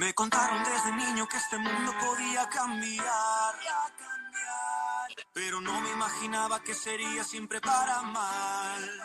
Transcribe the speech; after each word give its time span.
Me 0.00 0.14
contaron 0.14 0.64
desde 0.64 0.92
niño 0.92 1.28
que 1.28 1.36
este 1.36 1.58
mundo 1.58 1.92
podía 2.00 2.48
cambiar, 2.48 3.54
pero 5.34 5.60
no 5.60 5.78
me 5.82 5.90
imaginaba 5.90 6.64
que 6.64 6.74
sería 6.74 7.22
siempre 7.22 7.60
para 7.60 8.00
mal. 8.00 9.02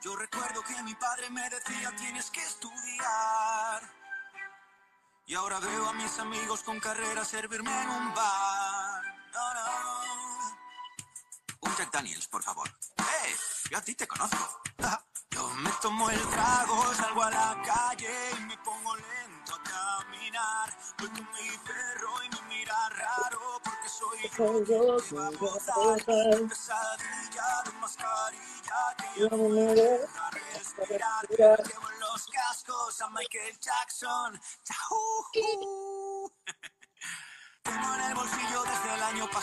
Yo 0.00 0.16
recuerdo 0.16 0.62
que 0.62 0.82
mi 0.84 0.94
padre 0.94 1.28
me 1.28 1.50
decía 1.50 1.94
tienes 1.96 2.30
que 2.30 2.40
estudiar. 2.40 3.82
Y 5.26 5.34
ahora 5.34 5.60
veo 5.60 5.86
a 5.86 5.92
mis 5.92 6.18
amigos 6.18 6.62
con 6.62 6.80
carrera 6.80 7.22
servirme 7.22 7.82
en 7.82 7.90
un 7.90 8.14
bar. 8.14 9.02
Un 11.60 11.76
Jack 11.76 11.92
Daniels, 11.92 12.26
por 12.28 12.42
favor. 12.42 12.70
¡Eh! 12.96 13.36
Yo 13.70 13.76
a 13.76 13.82
ti 13.82 13.94
te 13.94 14.08
conozco. 14.08 14.62
Yo 15.30 15.46
me 15.56 15.70
tomo 15.82 16.08
el 16.08 16.26
trago, 16.28 16.94
salgo 16.94 17.22
a 17.22 17.30
la 17.30 17.62
calle 17.62 18.30
y 18.38 18.40
me 18.44 18.56
pongo 18.58 18.96
caminar. 19.86 20.68
Voy 20.98 21.08
con 21.08 21.28
mi 21.32 21.50
perro 21.66 22.12
y 22.24 22.28
me 22.34 22.42
mira 22.48 22.88
raro 22.90 23.60
porque 23.62 23.88
soy 23.88 24.18
yo 24.36 24.96
que 24.96 25.14
va 25.14 25.26
a 25.26 25.30
gozar. 25.30 26.04
Pesadilla 26.48 27.62
de 27.64 27.72
mascarilla 27.80 28.80
que 28.98 29.20
yo 29.20 29.28
no 29.30 29.48
me 29.48 29.74
deja 29.74 30.30
respirar. 30.30 31.28
Llevo 31.28 31.90
los 32.00 32.26
cascos 32.26 33.00
a 33.00 33.10
Michael 33.10 33.58
Jackson. 33.60 34.40
Chau. 34.64 35.06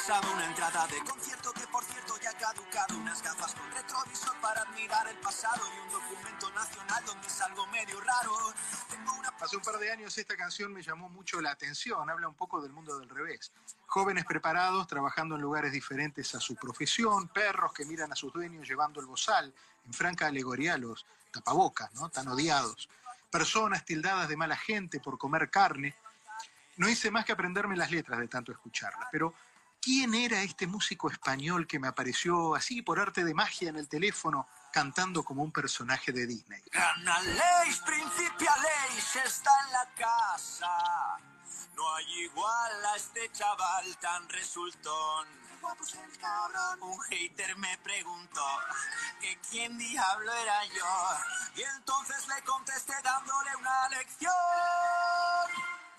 Pasado 0.05 0.33
una 0.33 0.45
entrada 0.45 0.85
de 0.87 0.99
concierto 1.09 1.53
que 1.53 1.65
por 1.67 1.81
cierto 1.85 2.19
ya 2.21 2.31
ha 2.31 2.33
caducado, 2.33 2.97
unas 2.97 3.23
gafas 3.23 3.55
con 3.55 3.71
retrovisor 3.71 4.35
para 4.41 4.61
admirar 4.63 5.07
el 5.07 5.15
pasado 5.19 5.61
y 5.73 5.79
un 5.79 5.93
documento 5.93 6.51
nacional 6.51 7.05
donde 7.05 7.29
salgo 7.29 7.65
medio 7.67 8.01
raro. 8.01 8.53
Tengo 8.89 9.13
una... 9.13 9.29
Hace 9.39 9.55
un 9.55 9.61
par 9.61 9.77
de 9.77 9.93
años 9.93 10.17
esta 10.17 10.35
canción 10.35 10.73
me 10.73 10.81
llamó 10.81 11.07
mucho 11.07 11.39
la 11.39 11.51
atención, 11.51 12.09
habla 12.09 12.27
un 12.27 12.33
poco 12.33 12.61
del 12.61 12.73
mundo 12.73 12.99
del 12.99 13.07
revés. 13.07 13.53
Jóvenes 13.85 14.25
preparados 14.25 14.87
trabajando 14.87 15.35
en 15.35 15.41
lugares 15.41 15.71
diferentes 15.71 16.35
a 16.35 16.41
su 16.41 16.55
profesión, 16.55 17.29
perros 17.29 17.71
que 17.71 17.85
miran 17.85 18.11
a 18.11 18.15
sus 18.17 18.33
dueños 18.33 18.67
llevando 18.67 18.99
el 18.99 19.05
bozal, 19.05 19.53
en 19.85 19.93
franca 19.93 20.27
alegoría 20.27 20.77
los 20.77 21.05
tapabocas, 21.31 21.93
¿no? 21.93 22.09
Tan 22.09 22.27
odiados. 22.27 22.89
Personas 23.31 23.85
tildadas 23.85 24.27
de 24.27 24.35
mala 24.35 24.57
gente 24.57 24.99
por 24.99 25.17
comer 25.17 25.49
carne, 25.49 25.95
no 26.75 26.89
hice 26.89 27.09
más 27.09 27.23
que 27.23 27.31
aprenderme 27.31 27.77
las 27.77 27.89
letras 27.89 28.19
de 28.19 28.27
tanto 28.27 28.51
escucharlas, 28.51 29.07
pero 29.09 29.33
¿quién 29.83 30.13
era 30.13 30.41
este 30.41 30.65
músico 30.65 31.09
español 31.09 31.67
que 31.67 31.77
me 31.77 31.89
apareció 31.89 32.55
así 32.55 32.81
por 32.81 32.99
arte 32.99 33.23
de 33.23 33.33
magia 33.33 33.69
en 33.69 33.75
el 33.75 33.89
teléfono 33.89 34.47
cantando 34.71 35.23
como 35.23 35.43
un 35.43 35.51
personaje 35.51 36.11
de 36.13 36.25
Disney? 36.25 36.63
Ana 36.71 37.19
Leis, 37.21 37.79
Principia 37.79 38.55
Leis, 38.57 39.15
está 39.25 39.51
en 39.65 39.73
la 39.73 39.89
casa. 39.95 41.17
No 41.75 41.95
hay 41.95 42.19
igual 42.21 42.85
a 42.85 42.95
este 42.95 43.29
chaval 43.33 43.97
tan 43.97 44.29
resultón. 44.29 45.27
Un 46.81 46.99
hater 47.09 47.57
me 47.57 47.77
preguntó 47.79 48.45
que 49.21 49.37
quién 49.49 49.77
diablo 49.77 50.33
era 50.33 50.65
yo. 50.65 51.15
Y 51.55 51.61
entonces 51.77 52.27
le 52.27 52.41
contesté 52.43 52.93
dándole 53.03 53.55
una 53.55 53.89
lección. 53.89 55.22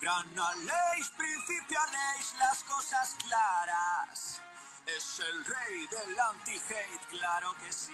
Gran 0.01 0.27
Aleix, 0.37 1.09
Principia 1.17 1.79
Aleix, 1.81 2.33
las 2.39 2.63
cosas 2.65 3.15
claras. 3.23 4.41
Es 4.85 5.19
el 5.19 5.45
rey 5.45 5.87
del 5.87 6.19
anti-hate, 6.19 7.07
claro 7.09 7.55
que 7.63 7.71
sí. 7.71 7.93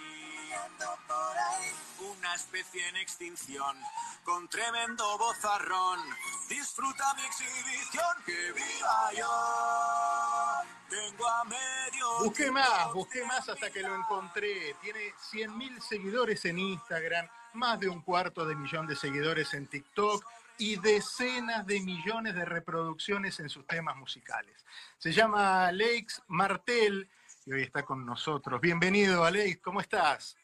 por 1.06 1.38
ahí. 1.38 1.72
Una 2.18 2.34
especie 2.34 2.86
en 2.88 2.96
extinción, 2.96 3.78
con 4.24 4.48
tremendo 4.48 5.16
bozarrón. 5.16 6.00
Disfruta 6.48 7.14
mi 7.14 7.22
exhibición, 7.22 8.16
que 8.26 8.52
viva 8.52 9.12
yo. 9.16 10.68
Tengo 10.90 11.28
a 11.28 11.44
medio. 11.44 12.24
Busqué 12.24 12.50
más, 12.50 12.92
busqué 12.92 13.24
más 13.24 13.48
hasta 13.48 13.70
que 13.70 13.80
lo 13.80 13.94
encontré. 13.94 14.76
Tiene 14.82 15.14
100.000 15.32 15.80
seguidores 15.80 16.44
en 16.44 16.58
Instagram, 16.58 17.26
más 17.54 17.80
de 17.80 17.88
un 17.88 18.02
cuarto 18.02 18.44
de 18.44 18.54
millón 18.54 18.86
de 18.86 18.96
seguidores 18.96 19.54
en 19.54 19.66
TikTok 19.66 20.22
y 20.58 20.76
decenas 20.76 21.66
de 21.66 21.80
millones 21.80 22.34
de 22.34 22.44
reproducciones 22.44 23.40
en 23.40 23.48
sus 23.48 23.66
temas 23.66 23.96
musicales. 23.96 24.64
Se 24.98 25.12
llama 25.12 25.66
Alex 25.66 26.22
Martel 26.28 27.08
y 27.44 27.52
hoy 27.52 27.62
está 27.62 27.82
con 27.82 28.04
nosotros. 28.04 28.60
Bienvenido, 28.60 29.24
Alex, 29.24 29.60
¿cómo 29.62 29.80
estás? 29.80 30.36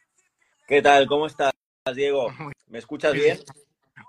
¿Qué 0.66 0.82
tal? 0.82 1.06
¿Cómo 1.06 1.26
estás, 1.26 1.52
Diego? 1.94 2.28
¿Me 2.68 2.78
escuchas 2.78 3.12
bien? 3.12 3.38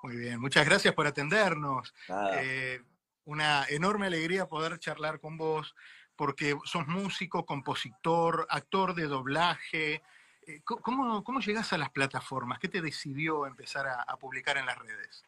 Muy 0.03 0.15
bien, 0.15 0.39
muchas 0.39 0.65
gracias 0.65 0.93
por 0.93 1.07
atendernos. 1.07 1.93
Eh, 2.33 2.81
una 3.25 3.65
enorme 3.69 4.07
alegría 4.07 4.47
poder 4.47 4.79
charlar 4.79 5.19
con 5.19 5.37
vos 5.37 5.75
porque 6.15 6.57
sos 6.65 6.87
músico, 6.87 7.45
compositor, 7.45 8.45
actor 8.49 8.93
de 8.93 9.07
doblaje. 9.07 10.01
Eh, 10.47 10.61
¿Cómo, 10.63 11.23
cómo 11.23 11.39
llegás 11.39 11.71
a 11.73 11.77
las 11.77 11.91
plataformas? 11.91 12.59
¿Qué 12.59 12.67
te 12.67 12.81
decidió 12.81 13.45
empezar 13.45 13.87
a 13.87 14.17
publicar 14.17 14.57
en 14.57 14.65
las 14.65 14.77
redes? 14.77 15.23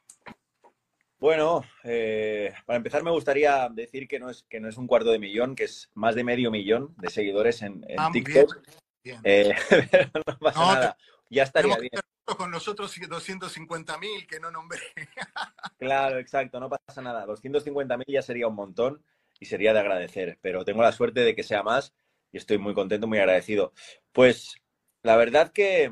Bueno, 1.21 1.63
eh, 1.83 2.51
para 2.65 2.77
empezar 2.77 3.03
me 3.03 3.11
gustaría 3.11 3.69
decir 3.69 4.07
que 4.07 4.19
no, 4.19 4.31
es, 4.31 4.43
que 4.49 4.59
no 4.59 4.67
es 4.67 4.75
un 4.77 4.87
cuarto 4.87 5.11
de 5.11 5.19
millón, 5.19 5.53
que 5.55 5.65
es 5.65 5.91
más 5.93 6.15
de 6.15 6.23
medio 6.23 6.49
millón 6.49 6.95
de 6.97 7.11
seguidores 7.11 7.61
en, 7.61 7.85
en 7.87 7.99
Ah, 7.99 8.09
TikTok. 8.11 8.57
bien. 9.03 9.21
Eh, 9.23 9.53
pero 9.91 10.09
no 10.25 10.37
pasa 10.39 10.59
No, 10.59 10.73
nada. 10.73 10.97
Ya 11.29 11.43
estaría 11.43 11.77
bien. 11.77 11.91
con 12.25 12.49
nosotros 12.49 12.95
250 13.07 13.99
mil 13.99 14.25
que 14.25 14.39
no 14.39 14.49
nombré. 14.49 14.79
Claro, 15.77 16.17
exacto, 16.17 16.59
no 16.59 16.69
pasa 16.69 17.01
nada. 17.03 17.25
250.000 17.27 18.03
ya 18.07 18.21
sería 18.23 18.47
un 18.47 18.55
montón 18.55 19.03
y 19.39 19.45
sería 19.45 19.73
de 19.73 19.79
agradecer, 19.79 20.39
pero 20.41 20.65
tengo 20.65 20.81
la 20.81 20.91
suerte 20.91 21.19
de 21.21 21.35
que 21.35 21.43
sea 21.43 21.61
más 21.61 21.93
y 22.31 22.37
estoy 22.37 22.57
muy 22.57 22.73
contento, 22.73 23.05
muy 23.07 23.19
agradecido. 23.19 23.73
Pues 24.11 24.55
la 25.03 25.17
verdad 25.17 25.51
que 25.51 25.91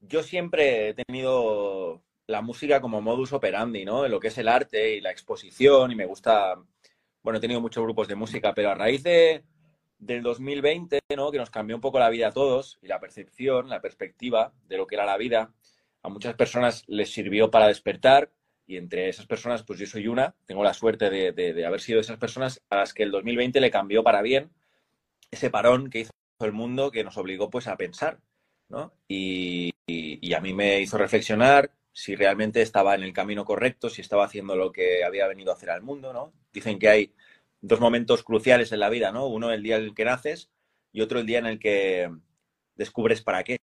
yo 0.00 0.22
siempre 0.22 0.88
he 0.90 0.94
tenido 0.94 2.02
la 2.30 2.42
música 2.42 2.80
como 2.80 3.00
modus 3.00 3.32
operandi, 3.32 3.84
¿no? 3.84 4.04
En 4.04 4.10
lo 4.10 4.20
que 4.20 4.28
es 4.28 4.38
el 4.38 4.48
arte 4.48 4.96
y 4.96 5.00
la 5.00 5.10
exposición 5.10 5.90
y 5.90 5.96
me 5.96 6.06
gusta, 6.06 6.54
bueno, 7.22 7.38
he 7.38 7.40
tenido 7.40 7.60
muchos 7.60 7.82
grupos 7.82 8.08
de 8.08 8.14
música, 8.14 8.54
pero 8.54 8.70
a 8.70 8.74
raíz 8.74 9.02
de, 9.02 9.44
del 9.98 10.22
2020, 10.22 11.00
¿no? 11.16 11.30
Que 11.30 11.38
nos 11.38 11.50
cambió 11.50 11.76
un 11.76 11.82
poco 11.82 11.98
la 11.98 12.08
vida 12.08 12.28
a 12.28 12.32
todos 12.32 12.78
y 12.82 12.86
la 12.86 13.00
percepción, 13.00 13.68
la 13.68 13.80
perspectiva 13.80 14.52
de 14.68 14.76
lo 14.76 14.86
que 14.86 14.94
era 14.94 15.04
la 15.04 15.16
vida, 15.16 15.52
a 16.02 16.08
muchas 16.08 16.34
personas 16.34 16.84
les 16.86 17.12
sirvió 17.12 17.50
para 17.50 17.66
despertar 17.66 18.30
y 18.66 18.76
entre 18.76 19.08
esas 19.08 19.26
personas, 19.26 19.64
pues 19.64 19.80
yo 19.80 19.86
soy 19.86 20.06
una, 20.06 20.36
tengo 20.46 20.62
la 20.62 20.72
suerte 20.72 21.10
de, 21.10 21.32
de, 21.32 21.52
de 21.52 21.66
haber 21.66 21.80
sido 21.80 21.98
esas 21.98 22.18
personas 22.18 22.62
a 22.70 22.76
las 22.76 22.94
que 22.94 23.02
el 23.02 23.10
2020 23.10 23.60
le 23.60 23.70
cambió 23.72 24.04
para 24.04 24.22
bien 24.22 24.52
ese 25.32 25.50
parón 25.50 25.90
que 25.90 26.00
hizo 26.00 26.12
el 26.40 26.52
mundo 26.52 26.92
que 26.92 27.02
nos 27.02 27.16
obligó 27.16 27.50
pues 27.50 27.66
a 27.66 27.76
pensar, 27.76 28.20
¿no? 28.68 28.94
Y, 29.08 29.72
y, 29.86 30.18
y 30.26 30.34
a 30.34 30.40
mí 30.40 30.54
me 30.54 30.80
hizo 30.80 30.96
reflexionar 30.96 31.72
si 31.92 32.14
realmente 32.14 32.62
estaba 32.62 32.94
en 32.94 33.02
el 33.02 33.12
camino 33.12 33.44
correcto, 33.44 33.90
si 33.90 34.00
estaba 34.00 34.24
haciendo 34.24 34.56
lo 34.56 34.72
que 34.72 35.04
había 35.04 35.26
venido 35.26 35.50
a 35.50 35.54
hacer 35.54 35.70
al 35.70 35.82
mundo, 35.82 36.12
¿no? 36.12 36.32
Dicen 36.52 36.78
que 36.78 36.88
hay 36.88 37.14
dos 37.60 37.80
momentos 37.80 38.22
cruciales 38.22 38.72
en 38.72 38.80
la 38.80 38.88
vida, 38.88 39.12
¿no? 39.12 39.26
Uno 39.26 39.52
el 39.52 39.62
día 39.62 39.76
en 39.76 39.84
el 39.84 39.94
que 39.94 40.04
naces 40.04 40.50
y 40.92 41.00
otro 41.02 41.20
el 41.20 41.26
día 41.26 41.38
en 41.38 41.46
el 41.46 41.58
que 41.58 42.10
descubres 42.74 43.22
para 43.22 43.44
qué, 43.44 43.58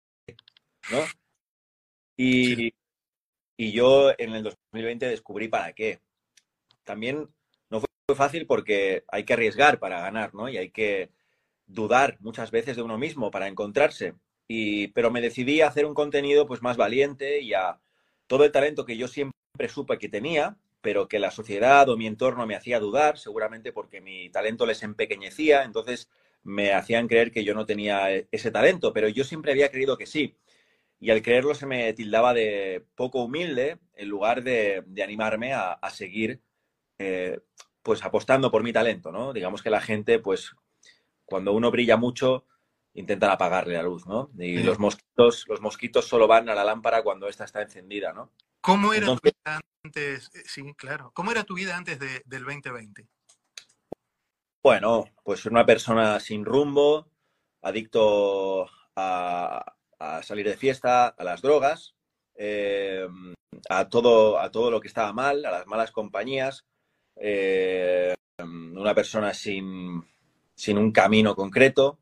¿no? 0.91 0.99
Y, 2.17 2.73
y 3.57 3.71
yo 3.71 4.11
en 4.17 4.33
el 4.33 4.43
2020 4.43 5.07
descubrí 5.07 5.47
para 5.47 5.73
qué. 5.73 6.01
También 6.83 7.29
no 7.69 7.79
fue 7.79 8.15
fácil 8.15 8.45
porque 8.45 9.03
hay 9.07 9.23
que 9.23 9.33
arriesgar 9.33 9.79
para 9.79 10.01
ganar, 10.01 10.33
¿no? 10.33 10.49
Y 10.49 10.57
hay 10.57 10.71
que 10.71 11.11
dudar 11.65 12.17
muchas 12.21 12.51
veces 12.51 12.75
de 12.75 12.81
uno 12.81 12.97
mismo 12.97 13.31
para 13.31 13.47
encontrarse. 13.47 14.15
Y, 14.47 14.87
pero 14.89 15.11
me 15.11 15.21
decidí 15.21 15.61
a 15.61 15.67
hacer 15.67 15.85
un 15.85 15.93
contenido 15.93 16.47
pues 16.47 16.61
más 16.61 16.77
valiente 16.77 17.41
y 17.41 17.53
a 17.53 17.79
todo 18.27 18.43
el 18.45 18.51
talento 18.51 18.85
que 18.85 18.97
yo 18.97 19.07
siempre 19.07 19.33
supe 19.69 19.97
que 19.97 20.09
tenía, 20.09 20.57
pero 20.81 21.07
que 21.07 21.19
la 21.19 21.31
sociedad 21.31 21.89
o 21.89 21.97
mi 21.97 22.07
entorno 22.07 22.45
me 22.45 22.55
hacía 22.55 22.79
dudar, 22.79 23.17
seguramente 23.17 23.71
porque 23.71 24.01
mi 24.01 24.29
talento 24.29 24.65
les 24.65 24.83
empequeñecía, 24.83 25.63
entonces 25.63 26.09
me 26.43 26.73
hacían 26.73 27.07
creer 27.07 27.31
que 27.31 27.43
yo 27.43 27.53
no 27.53 27.65
tenía 27.65 28.09
ese 28.31 28.51
talento, 28.51 28.93
pero 28.93 29.07
yo 29.09 29.23
siempre 29.23 29.51
había 29.51 29.71
creído 29.71 29.97
que 29.97 30.05
sí. 30.05 30.35
Y 30.99 31.11
al 31.11 31.21
creerlo 31.21 31.53
se 31.55 31.65
me 31.65 31.93
tildaba 31.93 32.33
de 32.33 32.85
poco 32.95 33.23
humilde 33.23 33.79
en 33.95 34.09
lugar 34.09 34.43
de, 34.43 34.83
animarme 35.03 35.53
a, 35.53 35.73
a 35.73 35.89
seguir 35.89 36.41
eh, 36.99 37.39
pues 37.83 38.03
apostando 38.03 38.51
por 38.51 38.63
mi 38.63 38.73
talento, 38.73 39.11
¿no? 39.11 39.33
Digamos 39.33 39.61
que 39.61 39.69
la 39.69 39.81
gente, 39.81 40.19
pues, 40.19 40.55
cuando 41.25 41.53
uno 41.53 41.71
brilla 41.71 41.97
mucho, 41.97 42.45
intentan 42.97 43.29
apagarle 43.31 43.75
la 43.75 43.83
luz, 43.83 44.05
¿no? 44.05 44.29
Y 44.37 44.57
Sí. 44.57 44.63
los 44.63 44.77
mosquitos, 44.79 45.45
los 45.47 45.61
mosquitos 45.61 46.05
solo 46.07 46.27
van 46.27 46.49
a 46.49 46.55
la 46.55 46.63
lámpara 46.65 47.01
cuando 47.03 47.27
ésta 47.27 47.45
está 47.45 47.61
encendida, 47.61 48.11
¿no? 48.11 48.31
¿Cómo 48.61 48.91
era 48.93 49.05
Entonces- 49.07 49.33
tu 49.33 49.39
vida 49.49 49.61
antes? 49.85 50.29
eh, 50.35 50.43
Sí, 50.45 50.73
claro. 50.75 51.11
¿Cómo 51.13 51.31
era 51.31 51.43
tu 51.43 51.53
vida 51.55 51.77
antes 51.77 51.99
de- 51.99 52.21
del 52.25 52.43
2020? 52.43 53.07
Bueno, 54.63 55.05
pues 55.23 55.45
una 55.45 55.65
persona 55.65 56.19
sin 56.19 56.43
rumbo, 56.43 57.07
adicto 57.61 58.67
a, 58.95 59.75
a 59.99 60.23
salir 60.23 60.47
de 60.47 60.57
fiesta, 60.57 61.07
a 61.07 61.23
las 61.23 61.41
drogas, 61.41 61.95
eh, 62.35 63.07
a, 63.69 63.87
todo, 63.89 64.39
a 64.39 64.51
todo 64.51 64.69
lo 64.71 64.81
que 64.81 64.87
estaba 64.87 65.13
mal, 65.13 65.45
a 65.45 65.51
las 65.51 65.67
malas 65.67 65.91
compañías, 65.91 66.65
eh, 67.15 68.13
una 68.39 68.93
persona 68.93 69.33
sin, 69.33 70.03
sin 70.55 70.77
un 70.77 70.91
camino 70.91 71.35
concreto. 71.35 71.99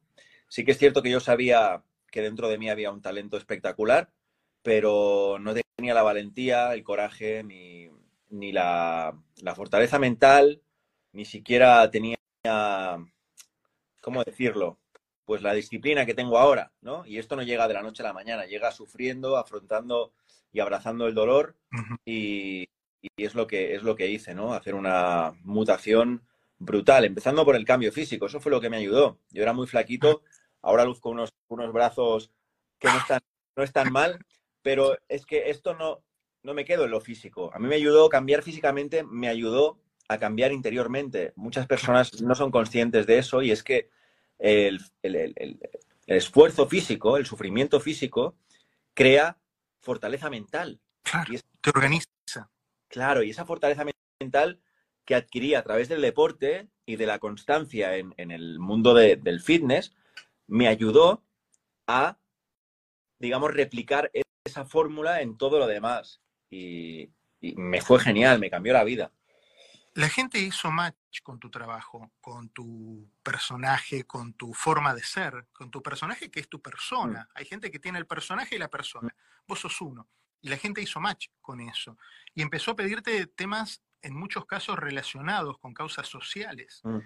Sí 0.55 0.63
que 0.63 0.71
es 0.71 0.77
cierto 0.77 1.01
que 1.01 1.09
yo 1.09 1.19
sabía 1.19 1.83
que 2.09 2.21
dentro 2.21 2.47
de 2.47 2.57
mí 2.57 2.69
había 2.69 2.89
un 2.89 3.01
talento 3.01 3.35
espectacular, 3.35 4.09
pero 4.63 5.37
no 5.37 5.53
tenía 5.53 5.93
la 5.93 6.01
valentía, 6.01 6.73
el 6.73 6.81
coraje, 6.81 7.43
ni, 7.43 7.89
ni 8.29 8.53
la, 8.53 9.21
la, 9.41 9.53
fortaleza 9.53 9.99
mental, 9.99 10.61
ni 11.11 11.25
siquiera 11.25 11.91
tenía, 11.91 12.17
¿cómo 13.99 14.23
decirlo? 14.23 14.79
Pues 15.25 15.41
la 15.41 15.53
disciplina 15.53 16.05
que 16.05 16.13
tengo 16.13 16.37
ahora, 16.37 16.71
¿no? 16.79 17.05
Y 17.05 17.17
esto 17.17 17.35
no 17.35 17.43
llega 17.43 17.67
de 17.67 17.73
la 17.73 17.83
noche 17.83 18.01
a 18.03 18.07
la 18.07 18.13
mañana, 18.13 18.45
llega 18.45 18.71
sufriendo, 18.71 19.35
afrontando 19.35 20.13
y 20.53 20.61
abrazando 20.61 21.05
el 21.05 21.15
dolor 21.15 21.57
y, 22.05 22.61
y 23.01 23.25
es 23.25 23.35
lo 23.35 23.45
que 23.45 23.75
es 23.75 23.83
lo 23.83 23.97
que 23.97 24.07
hice, 24.07 24.33
¿no? 24.33 24.53
Hacer 24.53 24.73
una 24.75 25.33
mutación 25.43 26.25
brutal, 26.59 27.03
empezando 27.03 27.43
por 27.43 27.57
el 27.57 27.65
cambio 27.65 27.91
físico. 27.91 28.27
Eso 28.27 28.39
fue 28.39 28.53
lo 28.53 28.61
que 28.61 28.69
me 28.69 28.77
ayudó. 28.77 29.19
Yo 29.31 29.43
era 29.43 29.51
muy 29.51 29.67
flaquito, 29.67 30.23
ahora 30.65 30.83
luzco 30.83 31.09
unos, 31.09 31.33
unos 31.47 31.71
brazos 31.71 32.31
que 32.79 32.87
no 32.87 32.97
están, 32.97 33.21
no 33.55 33.63
están 33.63 33.91
mal, 33.91 34.19
pero 34.61 34.97
es 35.07 35.25
que 35.25 35.49
esto 35.49 35.75
no, 35.75 36.03
no 36.43 36.53
me 36.53 36.65
quedo 36.65 36.85
en 36.85 36.91
lo 36.91 36.99
físico. 36.99 37.51
A 37.53 37.59
mí 37.59 37.67
me 37.67 37.75
ayudó 37.75 38.09
cambiar 38.09 38.41
físicamente, 38.41 39.03
me 39.03 39.29
ayudó 39.29 39.79
a 40.09 40.17
cambiar 40.17 40.51
interiormente. 40.51 41.33
Muchas 41.35 41.67
personas 41.67 42.21
no 42.21 42.35
son 42.35 42.51
conscientes 42.51 43.05
de 43.05 43.19
eso 43.19 43.41
y 43.43 43.51
es 43.51 43.63
que 43.63 43.89
el, 44.39 44.79
el, 45.03 45.15
el, 45.15 45.33
el 45.35 45.59
esfuerzo 46.17 46.67
físico, 46.67 47.17
el 47.17 47.27
sufrimiento 47.27 47.79
físico, 47.79 48.35
crea 48.93 49.37
fortaleza 49.81 50.31
mental. 50.31 50.79
Claro, 51.03 51.31
y 51.31 51.35
es, 51.35 51.45
te 51.61 51.69
organiza. 51.69 52.09
Claro, 52.87 53.21
y 53.21 53.29
esa 53.29 53.45
fortaleza 53.45 53.85
mental 54.19 54.59
que 55.05 55.13
adquirí 55.13 55.53
a 55.53 55.63
través 55.63 55.89
del 55.89 56.01
deporte 56.01 56.69
y 56.87 56.95
de 56.95 57.05
la 57.05 57.19
constancia 57.19 57.97
en, 57.97 58.15
en 58.17 58.31
el 58.31 58.57
mundo 58.57 58.95
de, 58.95 59.15
del 59.15 59.41
fitness 59.41 59.93
me 60.47 60.67
ayudó 60.67 61.23
a, 61.87 62.17
digamos, 63.19 63.53
replicar 63.53 64.11
esa 64.43 64.65
fórmula 64.65 65.21
en 65.21 65.37
todo 65.37 65.59
lo 65.59 65.67
demás. 65.67 66.21
Y, 66.49 67.09
y, 67.41 67.55
me 67.55 67.81
fue 67.81 67.99
genial, 67.99 68.39
me 68.39 68.49
cambió 68.49 68.73
la 68.73 68.83
vida. 68.83 69.11
La 69.93 70.09
gente 70.09 70.39
hizo 70.39 70.71
match 70.71 71.21
con 71.23 71.39
tu 71.39 71.49
trabajo, 71.49 72.11
con 72.19 72.49
tu 72.49 73.09
personaje, 73.23 74.03
con 74.03 74.33
tu 74.33 74.53
forma 74.53 74.93
de 74.93 75.03
ser, 75.03 75.47
con 75.53 75.71
tu 75.71 75.81
personaje 75.81 76.29
que 76.29 76.41
es 76.41 76.49
tu 76.49 76.61
persona. 76.61 77.23
Mm. 77.23 77.37
Hay 77.37 77.45
gente 77.45 77.71
que 77.71 77.79
tiene 77.79 77.99
el 77.99 78.05
personaje 78.05 78.55
y 78.55 78.59
la 78.59 78.69
persona. 78.69 79.15
Vos 79.47 79.59
sos 79.59 79.79
uno. 79.79 80.09
Y 80.41 80.49
la 80.49 80.57
gente 80.57 80.81
hizo 80.81 80.99
match 80.99 81.27
con 81.41 81.61
eso. 81.61 81.97
Y 82.33 82.41
empezó 82.41 82.71
a 82.71 82.75
pedirte 82.75 83.25
temas 83.25 83.81
en 84.01 84.15
muchos 84.15 84.45
casos 84.45 84.77
relacionados 84.77 85.57
con 85.57 85.73
causas 85.73 86.07
sociales, 86.07 86.81
mm. 86.83 86.99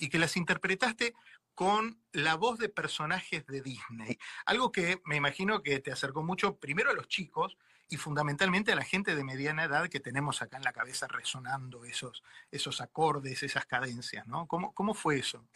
y 0.00 0.08
que 0.08 0.18
las 0.18 0.36
interpretaste 0.36 1.14
con 1.58 2.00
la 2.12 2.36
voz 2.36 2.56
de 2.60 2.68
personajes 2.68 3.44
de 3.48 3.62
Disney. 3.62 4.16
Algo 4.46 4.70
que 4.70 5.00
me 5.04 5.16
imagino 5.16 5.60
que 5.60 5.80
te 5.80 5.90
acercó 5.90 6.22
mucho 6.22 6.56
primero 6.56 6.90
a 6.90 6.94
los 6.94 7.08
chicos 7.08 7.56
y 7.90 7.96
fundamentalmente 7.96 8.70
a 8.70 8.76
la 8.76 8.84
gente 8.84 9.16
de 9.16 9.24
mediana 9.24 9.64
edad 9.64 9.88
que 9.88 9.98
tenemos 9.98 10.40
acá 10.40 10.58
en 10.58 10.62
la 10.62 10.72
cabeza 10.72 11.08
resonando 11.08 11.84
esos, 11.84 12.22
esos 12.52 12.80
acordes, 12.80 13.42
esas 13.42 13.66
cadencias, 13.66 14.24
¿no? 14.28 14.46
¿Cómo, 14.46 14.72
cómo 14.72 14.94
fue 14.94 15.18
eso? 15.18 15.48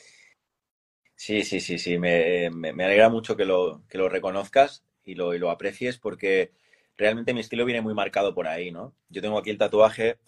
Sí, 1.15 1.45
sí, 1.45 1.61
sí, 1.61 1.79
sí. 1.79 2.01
Me, 2.01 2.49
alegra 2.49 3.09
mucho 3.09 3.37
que 3.37 3.45
lo, 3.45 3.85
que 3.89 3.99
lo 3.99 4.09
reconozcas 4.09 4.83
y 5.05 5.15
lo, 5.15 5.33
lo 5.35 5.53
aprecies 5.53 5.99
porque 5.99 6.51
realmente 6.97 7.33
mi 7.33 7.39
estilo 7.39 7.65
viene 7.65 7.81
muy 7.81 7.95
marcado 7.95 8.35
por 8.35 8.49
ahí, 8.49 8.73
¿no? 8.73 8.93
Yo 9.09 9.23
tengo 9.23 9.39
aquí 9.39 9.51
el 9.51 9.59
tatuaje 9.59 10.19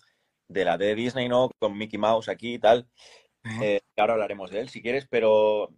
de 0.47 0.65
la 0.65 0.79
de 0.79 0.95
Disney, 0.95 1.29
¿no? 1.29 1.51
Con 1.59 1.77
Mickey 1.77 1.99
Mouse 1.99 2.29
aquí 2.29 2.55
y 2.55 2.59
tal. 2.61 2.87
Eh, 3.63 3.81
ahora 3.97 4.15
hablaremos 4.15 4.51
de 4.51 4.61
él 4.61 4.69
si 4.69 4.81
quieres, 4.81 5.07
pero 5.07 5.71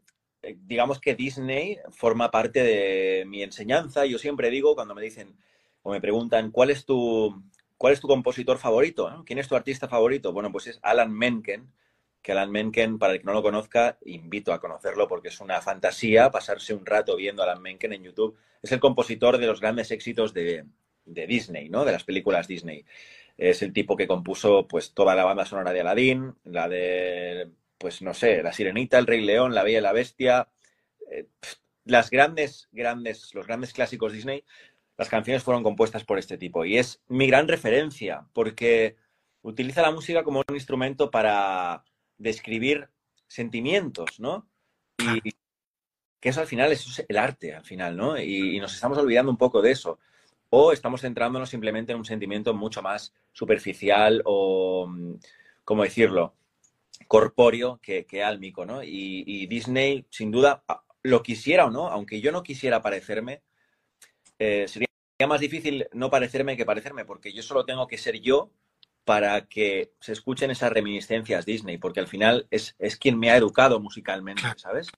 eh, 0.42 0.56
digamos 0.60 1.00
que 1.00 1.14
Disney 1.14 1.78
forma 1.90 2.30
parte 2.30 2.62
de 2.62 3.24
mi 3.26 3.42
enseñanza. 3.42 4.06
Yo 4.06 4.18
siempre 4.18 4.50
digo, 4.50 4.74
cuando 4.74 4.94
me 4.94 5.02
dicen 5.02 5.36
o 5.82 5.90
me 5.90 6.00
preguntan, 6.00 6.50
¿cuál 6.50 6.70
es 6.70 6.84
tu, 6.84 7.42
cuál 7.76 7.92
es 7.92 8.00
tu 8.00 8.08
compositor 8.08 8.58
favorito? 8.58 9.22
¿Quién 9.26 9.38
es 9.38 9.48
tu 9.48 9.56
artista 9.56 9.88
favorito? 9.88 10.32
Bueno, 10.32 10.52
pues 10.52 10.68
es 10.68 10.78
Alan 10.82 11.12
Menken, 11.12 11.72
que 12.22 12.32
Alan 12.32 12.50
Menken, 12.50 12.98
para 12.98 13.14
el 13.14 13.20
que 13.20 13.24
no 13.24 13.32
lo 13.32 13.42
conozca, 13.42 13.98
invito 14.04 14.52
a 14.52 14.60
conocerlo 14.60 15.06
porque 15.08 15.28
es 15.28 15.40
una 15.40 15.60
fantasía 15.60 16.30
pasarse 16.30 16.74
un 16.74 16.86
rato 16.86 17.16
viendo 17.16 17.42
a 17.42 17.46
Alan 17.46 17.62
Menken 17.62 17.92
en 17.92 18.04
YouTube. 18.04 18.36
Es 18.62 18.72
el 18.72 18.80
compositor 18.80 19.38
de 19.38 19.46
los 19.46 19.60
grandes 19.60 19.90
éxitos 19.90 20.32
de, 20.34 20.64
de 21.04 21.26
Disney, 21.26 21.68
¿no? 21.68 21.84
De 21.84 21.92
las 21.92 22.04
películas 22.04 22.48
Disney. 22.48 22.84
Es 23.36 23.62
el 23.62 23.72
tipo 23.72 23.96
que 23.96 24.06
compuso 24.06 24.66
pues 24.66 24.94
toda 24.94 25.14
la 25.14 25.24
banda 25.24 25.44
sonora 25.44 25.72
de 25.72 25.80
Aladdin, 25.80 26.34
la 26.44 26.68
de, 26.68 27.50
pues 27.78 28.02
no 28.02 28.14
sé, 28.14 28.42
La 28.42 28.52
Sirenita, 28.52 28.98
El 28.98 29.06
Rey 29.06 29.24
León, 29.24 29.54
La 29.54 29.62
Bella 29.62 29.78
y 29.78 29.82
la 29.82 29.92
Bestia, 29.92 30.48
eh, 31.10 31.26
las 31.84 32.10
grandes, 32.10 32.68
grandes, 32.72 33.34
los 33.34 33.46
grandes 33.46 33.72
clásicos 33.72 34.12
Disney, 34.12 34.44
las 34.96 35.08
canciones 35.08 35.42
fueron 35.42 35.62
compuestas 35.62 36.04
por 36.04 36.18
este 36.18 36.38
tipo. 36.38 36.64
Y 36.64 36.78
es 36.78 37.02
mi 37.08 37.26
gran 37.26 37.46
referencia, 37.48 38.26
porque 38.32 38.96
utiliza 39.42 39.82
la 39.82 39.90
música 39.90 40.24
como 40.24 40.42
un 40.46 40.54
instrumento 40.54 41.10
para 41.10 41.84
describir 42.18 42.88
sentimientos, 43.28 44.18
¿no? 44.18 44.48
Y 44.98 45.34
que 46.18 46.30
eso 46.30 46.40
al 46.40 46.46
final 46.46 46.72
es 46.72 47.04
el 47.06 47.18
arte, 47.18 47.54
al 47.54 47.64
final, 47.64 47.96
¿no? 47.96 48.18
Y, 48.18 48.56
y 48.56 48.60
nos 48.60 48.74
estamos 48.74 48.96
olvidando 48.96 49.30
un 49.30 49.36
poco 49.36 49.60
de 49.60 49.72
eso 49.72 49.98
o 50.50 50.72
estamos 50.72 51.00
centrándonos 51.00 51.50
simplemente 51.50 51.93
en 51.93 51.98
un 51.98 52.04
sentimiento 52.04 52.54
mucho 52.54 52.82
más 52.82 53.14
superficial 53.32 54.22
o, 54.25 54.88
¿cómo 55.64 55.82
decirlo?, 55.82 56.34
corpóreo 57.08 57.78
que, 57.82 58.06
que 58.06 58.25
álmico, 58.25 58.64
¿no? 58.64 58.82
Y, 58.82 59.22
y, 59.26 59.46
Disney, 59.46 60.06
sin 60.10 60.31
duda, 60.31 60.64
lo 61.02 61.22
quisiera 61.22 61.66
o 61.66 61.70
no, 61.70 61.88
aunque 61.88 62.20
yo 62.20 62.32
no 62.32 62.43
quisiera 62.43 62.81
parecerme, 62.81 63.43
eh, 64.38 64.66
sería 64.66 64.88
más 65.28 65.40
difícil 65.40 65.88
no 65.93 66.10
parecerme 66.10 66.56
que 66.56 66.64
parecerme, 66.64 67.04
porque 67.04 67.32
yo 67.32 67.42
solo 67.42 67.64
tengo 67.64 67.87
que 67.87 67.99
ser 67.99 68.20
yo 68.20 68.50
para 69.04 69.46
que 69.46 69.92
se 70.00 70.12
escuchen 70.12 70.50
esas 70.50 70.72
reminiscencias 70.72 71.46
Disney, 71.46 71.78
porque 71.78 72.00
al 72.00 72.08
final 72.08 72.49
es, 72.50 72.75
es 72.78 72.96
quien 72.96 73.19
me 73.19 73.31
ha 73.31 73.37
educado 73.37 73.78
musicalmente, 73.78 74.42
¿sabes? 74.56 74.88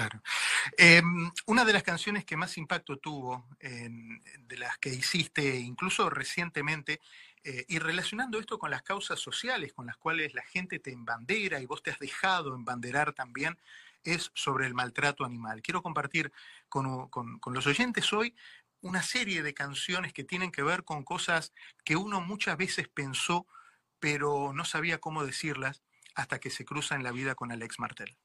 Claro. 0.00 0.22
Eh, 0.78 1.02
una 1.44 1.66
de 1.66 1.74
las 1.74 1.82
canciones 1.82 2.24
que 2.24 2.34
más 2.34 2.56
impacto 2.56 2.96
tuvo, 2.96 3.46
de 3.60 4.56
las 4.56 4.78
que 4.78 4.88
hiciste 4.88 5.58
incluso 5.58 6.08
recientemente, 6.08 7.00
eh, 7.44 7.66
y 7.68 7.78
relacionando 7.78 8.38
esto 8.38 8.58
con 8.58 8.70
las 8.70 8.82
causas 8.82 9.20
sociales 9.20 9.74
con 9.74 9.86
las 9.86 9.98
cuales 9.98 10.32
la 10.32 10.42
gente 10.42 10.78
te 10.78 10.92
embandera 10.92 11.60
y 11.60 11.66
vos 11.66 11.82
te 11.82 11.90
has 11.90 11.98
dejado 11.98 12.54
embanderar 12.54 13.12
también, 13.12 13.58
es 14.02 14.30
sobre 14.32 14.66
el 14.66 14.72
maltrato 14.72 15.26
animal. 15.26 15.60
Quiero 15.60 15.82
compartir 15.82 16.32
con, 16.70 17.10
con 17.10 17.52
los 17.52 17.66
oyentes 17.66 18.10
hoy 18.14 18.34
una 18.80 19.02
serie 19.02 19.42
de 19.42 19.52
canciones 19.52 20.14
que 20.14 20.24
tienen 20.24 20.50
que 20.50 20.62
ver 20.62 20.82
con 20.82 21.04
cosas 21.04 21.52
que 21.84 21.96
uno 21.96 22.22
muchas 22.22 22.56
veces 22.56 22.88
pensó, 22.88 23.46
pero 23.98 24.52
no 24.54 24.64
sabía 24.64 24.96
cómo 24.96 25.26
decirlas 25.26 25.82
hasta 26.14 26.38
que 26.38 26.48
se 26.48 26.64
cruza 26.64 26.94
en 26.94 27.02
la 27.02 27.12
vida 27.12 27.34
con 27.34 27.52
Alex 27.52 27.78
Martel 27.78 28.16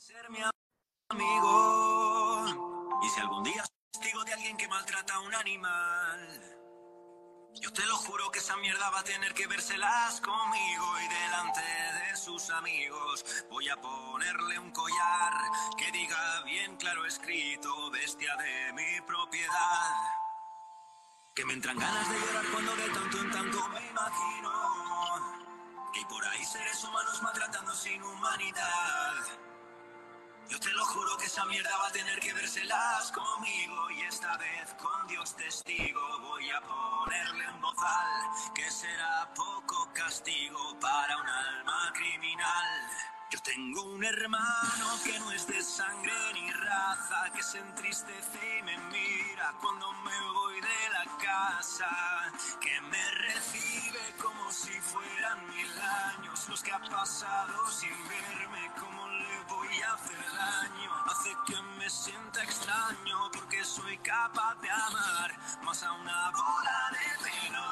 ser 0.00 0.30
mi 0.30 0.38
amigo. 1.10 2.46
Y 3.02 3.08
si 3.10 3.20
algún 3.20 3.44
día 3.44 3.62
soy 3.62 3.76
testigo 3.92 4.24
de 4.24 4.32
alguien 4.32 4.56
que 4.56 4.66
maltrata 4.66 5.14
a 5.14 5.20
un 5.20 5.34
animal, 5.34 6.20
yo 7.60 7.70
te 7.70 7.84
lo 7.84 7.96
juro 7.96 8.30
que 8.30 8.38
esa 8.38 8.56
mierda 8.56 8.88
va 8.90 9.00
a 9.00 9.04
tener 9.04 9.34
que 9.34 9.46
vérselas 9.46 10.22
conmigo 10.22 10.86
y 11.04 11.08
delante 11.08 11.60
de 11.60 12.16
sus 12.16 12.48
amigos. 12.48 13.44
Voy 13.50 13.68
a 13.68 13.78
ponerle 13.78 14.58
un 14.58 14.70
collar 14.70 15.34
que 15.76 15.92
diga 15.92 16.42
bien 16.44 16.76
claro 16.76 17.04
escrito, 17.04 17.90
bestia 17.90 18.34
de 18.36 18.72
mi 18.72 19.00
propiedad. 19.02 19.96
Que 21.34 21.44
me 21.44 21.52
entran 21.52 21.78
ganas 21.78 22.08
de 22.08 22.18
llorar 22.18 22.44
cuando 22.52 22.76
de 22.76 22.88
tanto 22.88 23.18
en 23.18 23.30
tanto 23.30 23.68
me 23.68 23.86
imagino 23.86 24.50
que 25.92 26.06
por 26.06 26.24
ahí 26.24 26.44
seres 26.44 26.84
humanos 26.84 27.20
maltratando 27.22 27.74
sin 27.74 28.02
humanidad. 28.02 28.89
Te 30.60 30.70
lo 30.72 30.84
juro 30.84 31.16
que 31.16 31.24
esa 31.24 31.44
mierda 31.46 31.70
va 31.78 31.88
a 31.88 31.92
tener 31.92 32.20
que 32.20 32.34
vérselas 32.34 33.10
conmigo 33.12 33.90
y 33.92 34.02
esta 34.02 34.36
vez 34.36 34.74
con 34.74 35.06
Dios 35.06 35.34
testigo 35.34 36.00
voy 36.20 36.50
a 36.50 36.60
ponerle 36.60 37.44
en 37.46 37.60
bozal 37.62 38.52
que 38.54 38.70
será 38.70 39.32
poco 39.34 39.90
castigo 39.94 40.78
para 40.78 41.16
un 41.16 41.28
alma 41.28 41.92
criminal. 41.94 42.90
Yo 43.30 43.38
tengo 43.40 43.84
un 43.84 44.04
hermano 44.04 44.86
que 45.02 45.18
no 45.20 45.32
es 45.32 45.46
de 45.46 45.62
sangre 45.62 46.12
ni 46.34 46.50
raza, 46.52 47.30
que 47.34 47.42
se 47.42 47.58
entristece 47.58 48.58
y 48.58 48.62
me 48.62 48.76
mira 48.76 49.54
cuando 49.62 49.90
me 49.92 50.20
voy 50.32 50.60
de 50.60 50.88
la 50.92 51.16
casa, 51.16 52.32
que 52.60 52.80
me 52.82 53.10
recibe 53.12 54.14
como 54.20 54.52
si 54.52 54.72
fueran 54.80 55.48
mil 55.48 55.80
años 55.80 56.48
los 56.48 56.62
que 56.62 56.72
ha 56.72 56.80
pasado 56.80 57.70
sin 57.70 57.96
verme, 58.08 58.70
como 58.78 58.99
le 59.70 59.76
voy 59.76 59.82
a 59.82 59.94
hacer 59.94 60.16
daño, 60.16 60.90
hace 61.06 61.30
que 61.46 61.62
me 61.78 61.88
sienta 61.88 62.42
extraño 62.42 63.30
porque 63.32 63.64
soy 63.64 63.96
capaz 63.98 64.60
de 64.60 64.70
amar 64.70 65.30
más 65.62 65.82
a 65.82 65.92
una 65.92 66.30
bola 66.30 66.90
de 66.92 66.98
pelo, 67.24 67.66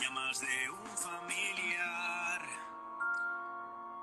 ya 0.00 0.10
más 0.10 0.40
de 0.40 0.70
un 0.70 0.86
familiar. 0.96 2.42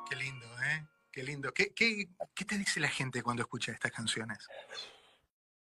Qué 0.10 0.16
lindo, 0.16 0.46
¿eh? 0.64 0.88
Qué 1.12 1.24
lindo. 1.24 1.54
¿Qué, 1.54 1.74
qué, 1.74 2.10
qué 2.34 2.46
te 2.46 2.58
dice 2.58 2.80
la 2.80 2.90
gente 2.90 3.24
cuando 3.24 3.44
escucha 3.44 3.72
estas 3.72 3.92
canciones? 3.92 4.48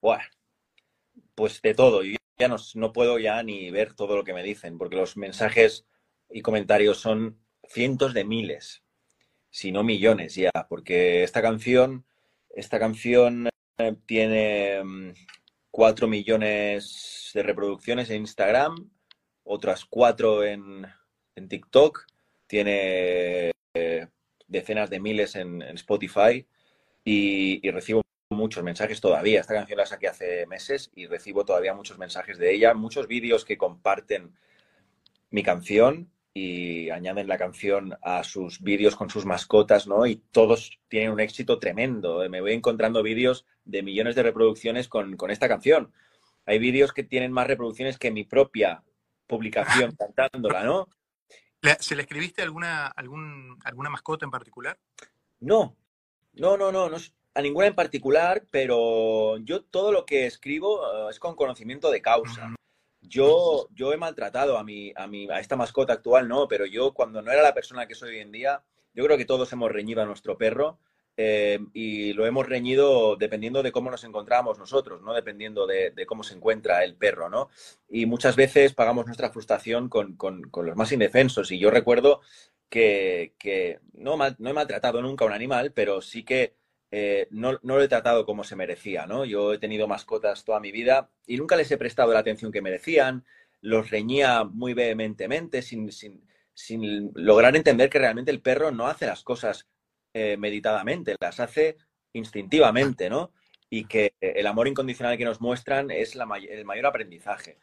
Buah, 0.02 0.24
pues 1.36 1.62
de 1.62 1.74
todo. 1.74 2.04
Yo 2.04 2.18
ya 2.38 2.48
no, 2.48 2.58
no 2.76 2.92
puedo 2.92 3.20
ya 3.20 3.42
ni 3.44 3.72
ver 3.72 3.94
todo 3.94 4.16
lo 4.16 4.24
que 4.24 4.34
me 4.34 4.44
dicen, 4.44 4.78
porque 4.78 4.96
los 4.96 5.18
mensajes 5.18 5.86
y 6.30 6.42
comentarios 6.42 7.00
son 7.00 7.40
cientos 7.68 8.14
de 8.14 8.26
miles, 8.26 8.85
si 9.56 9.72
no 9.72 9.86
millones 9.86 10.36
ya, 10.36 10.52
porque 10.68 11.24
esta 11.24 11.42
canción, 11.42 12.04
esta 12.50 12.78
canción 12.78 13.48
eh, 13.78 13.96
tiene 14.06 14.84
mm, 14.84 15.14
cuatro 15.72 16.10
millones 16.10 17.32
de 17.34 17.42
reproducciones 17.42 18.10
en 18.10 18.18
Instagram, 18.18 18.92
otras 19.46 19.86
cuatro 19.86 20.44
en, 20.44 20.86
en 21.38 21.48
TikTok, 21.48 22.06
tiene 22.48 23.52
eh, 23.76 24.08
decenas 24.46 24.90
de 24.90 25.00
miles 25.00 25.38
en, 25.38 25.62
en 25.62 25.76
Spotify 25.76 26.46
y, 27.06 27.66
y, 27.66 27.72
recibo 27.72 28.02
muchos 28.32 28.62
mensajes 28.62 29.00
todavía. 29.00 29.40
Esta 29.40 29.54
canción 29.54 29.78
la 29.78 29.86
saqué 29.86 30.10
hace 30.10 30.46
meses 30.48 30.92
y 30.96 31.06
recibo 31.08 31.46
todavía 31.46 31.74
muchos 31.74 31.98
mensajes 31.98 32.38
de 32.38 32.54
ella, 32.54 32.74
muchos 32.74 33.08
vídeos 33.08 33.46
que 33.46 33.58
comparten 33.58 34.36
mi 35.30 35.44
canción 35.44 36.12
y 36.38 36.90
añaden 36.90 37.30
la 37.30 37.38
canción 37.38 37.98
a 38.02 38.22
sus 38.26 38.60
vídeos 38.60 38.98
con 38.98 39.10
sus 39.10 39.26
mascotas, 39.26 39.88
¿no? 39.88 40.06
Y 40.06 40.18
todos 40.18 40.80
tienen 40.90 41.12
un 41.12 41.22
éxito 41.22 41.60
tremendo. 41.60 42.30
Me 42.30 42.42
voy 42.42 42.52
encontrando 42.52 43.02
vídeos 43.02 43.46
de 43.64 43.82
millones 43.82 44.16
de 44.16 44.24
reproducciones 44.24 44.90
con, 44.90 45.16
con 45.16 45.32
esta 45.32 45.48
canción. 45.48 45.94
Hay 46.46 46.60
vídeos 46.60 46.92
que 46.92 47.04
tienen 47.04 47.32
más 47.32 47.48
reproducciones 47.48 47.98
que 47.98 48.12
mi 48.12 48.26
propia 48.26 48.84
publicación 49.28 49.96
cantándola, 49.98 50.66
¿no? 50.66 50.90
¿Se 51.80 51.96
le 51.96 52.02
escribiste 52.02 52.42
alguna, 52.42 52.88
algún, 52.88 53.58
alguna 53.64 53.90
mascota 53.90 54.26
en 54.26 54.32
particular? 54.32 54.78
No, 55.40 55.78
no, 56.34 56.58
no, 56.58 56.70
no, 56.70 56.90
no, 56.90 56.98
a 57.34 57.42
ninguna 57.42 57.68
en 57.68 57.76
particular, 57.76 58.46
pero 58.52 59.38
yo 59.38 59.64
todo 59.64 59.94
lo 59.94 60.06
que 60.06 60.26
escribo 60.26 60.82
uh, 60.82 61.10
es 61.10 61.18
con 61.18 61.36
conocimiento 61.36 61.90
de 61.90 62.02
causa. 62.02 62.54
Yo, 63.08 63.68
yo 63.74 63.94
he 63.94 63.98
maltratado 63.98 64.58
a, 64.58 64.64
mi, 64.64 64.94
a, 64.96 65.08
mi, 65.08 65.30
a 65.30 65.40
esta 65.40 65.56
mascota 65.56 65.94
actual, 65.94 66.28
no, 66.28 66.48
pero 66.48 66.66
yo 66.66 66.94
cuando 66.94 67.22
no 67.22 67.32
era 67.32 67.42
la 67.42 67.54
persona 67.54 67.88
que 67.88 67.96
soy 67.96 68.10
hoy 68.12 68.20
en 68.20 68.32
día, 68.32 68.64
yo 68.94 69.04
creo 69.06 69.18
que 69.18 69.26
todos 69.26 69.52
hemos 69.54 69.72
reñido 69.72 70.02
a 70.02 70.06
nuestro 70.06 70.38
perro 70.38 70.80
eh, 71.18 71.60
y 71.74 72.12
lo 72.14 72.26
hemos 72.26 72.46
reñido 72.46 73.16
dependiendo 73.16 73.64
de 73.64 73.72
cómo 73.72 73.90
nos 73.90 74.04
encontramos 74.04 74.60
nosotros, 74.60 75.02
no 75.02 75.14
dependiendo 75.14 75.66
de, 75.66 75.94
cómo 76.06 76.24
se 76.24 76.36
encuentra 76.36 76.84
el 76.84 76.96
perro, 76.96 77.30
¿no? 77.30 77.50
Y 77.88 78.06
muchas 78.06 78.36
veces 78.36 78.74
pagamos 78.74 79.06
nuestra 79.06 79.30
frustración 79.30 79.88
con, 79.88 80.18
con, 80.18 80.50
los 80.54 80.76
más 80.76 80.92
indefensos. 80.92 81.52
Y 81.52 81.60
yo 81.60 81.72
recuerdo 81.72 82.22
que, 82.70 83.34
que 83.40 83.80
no, 83.94 84.18
no, 84.18 84.50
he 84.50 84.54
maltratado 84.54 85.02
nunca 85.02 85.24
a 85.24 85.28
un 85.28 85.34
animal, 85.34 85.72
pero 85.72 86.02
sí 86.02 86.24
que 86.24 86.56
eh, 86.92 87.28
no, 87.32 87.60
lo 87.62 87.82
he 87.82 87.88
tratado 87.88 88.26
como 88.26 88.44
se 88.44 88.56
merecía, 88.56 89.06
¿no? 89.06 89.26
Yo 89.26 89.54
he 89.54 89.58
tenido 89.58 89.88
mascotas 89.88 90.46
toda 90.46 90.60
mi 90.60 90.72
vida 90.72 91.10
y 91.26 91.38
nunca 91.38 91.56
les 91.56 91.72
he 91.72 91.78
prestado 91.78 92.14
la 92.14 92.20
atención 92.20 92.52
que 92.52 92.62
merecían, 92.62 93.26
los 93.62 93.90
reñía 93.90 94.44
muy 94.44 94.74
vehementemente 94.74 95.62
sin, 95.62 95.92
sin, 95.92 96.28
sin 96.54 97.12
lograr 97.16 97.56
entender 97.56 97.90
que 97.90 98.00
realmente 98.00 98.32
el 98.32 98.42
perro 98.42 98.72
no 98.72 98.88
hace 98.88 99.08
las 99.08 99.24
cosas 99.24 99.68
eh, 100.14 100.38
meditadamente, 100.38 101.16
las 101.20 101.40
hace 101.40 101.78
instintivamente, 102.14 103.10
¿no? 103.10 103.34
Y 103.70 103.86
que 103.86 104.14
el 104.22 104.48
amor 104.48 104.68
incondicional 104.68 105.18
que 105.18 105.26
nos 105.26 105.42
muestran 105.42 105.92
es 105.92 106.16
el 106.16 106.66
mayor 106.66 106.86
aprendizaje. 106.86 107.58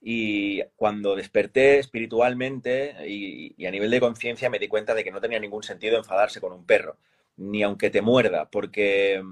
Y 0.00 0.62
cuando 0.76 1.16
desperté 1.16 1.78
espiritualmente 1.78 3.08
y 3.08 3.64
a 3.64 3.70
nivel 3.70 3.90
de 3.90 4.00
conciencia 4.00 4.50
me 4.50 4.58
di 4.58 4.68
cuenta 4.68 4.94
de 4.94 5.04
que 5.04 5.10
no 5.10 5.20
tenía 5.20 5.38
ningún 5.38 5.62
sentido 5.62 5.96
enfadarse 5.96 6.40
con 6.40 6.52
un 6.52 6.66
perro, 6.66 6.98
ni 7.36 7.62
aunque 7.62 7.90
te 7.90 8.02
muerda, 8.02 8.48
porque, 8.50 9.22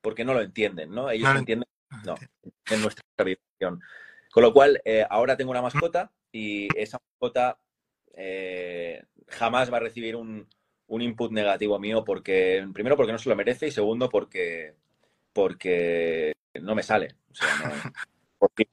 porque 0.00 0.24
no 0.24 0.34
lo 0.34 0.40
entienden, 0.40 0.90
¿no? 0.90 1.10
Ellos 1.10 1.32
no, 1.32 1.38
entienden, 1.38 1.68
no, 2.04 2.14
en 2.70 2.82
nuestra 2.82 3.04
vibración. 3.18 3.80
Con 4.30 4.42
lo 4.42 4.52
cual, 4.52 4.80
eh, 4.84 5.04
ahora 5.08 5.36
tengo 5.36 5.50
una 5.50 5.62
mascota 5.62 6.12
y 6.30 6.68
esa 6.78 6.98
mascota 6.98 7.58
eh, 8.14 9.02
jamás 9.28 9.72
va 9.72 9.78
a 9.78 9.80
recibir 9.80 10.14
un, 10.14 10.48
un, 10.86 11.02
input 11.02 11.32
negativo 11.32 11.78
mío 11.78 12.04
porque, 12.04 12.66
primero, 12.72 12.96
porque 12.96 13.12
no 13.12 13.18
se 13.18 13.28
lo 13.28 13.36
merece 13.36 13.66
y 13.66 13.72
segundo, 13.72 14.08
porque, 14.08 14.76
porque 15.32 16.32
no 16.60 16.74
me 16.74 16.82
sale. 16.82 17.16
O 17.30 17.34
sea, 17.34 17.56
no, 17.56 17.92
porque... 18.38 18.68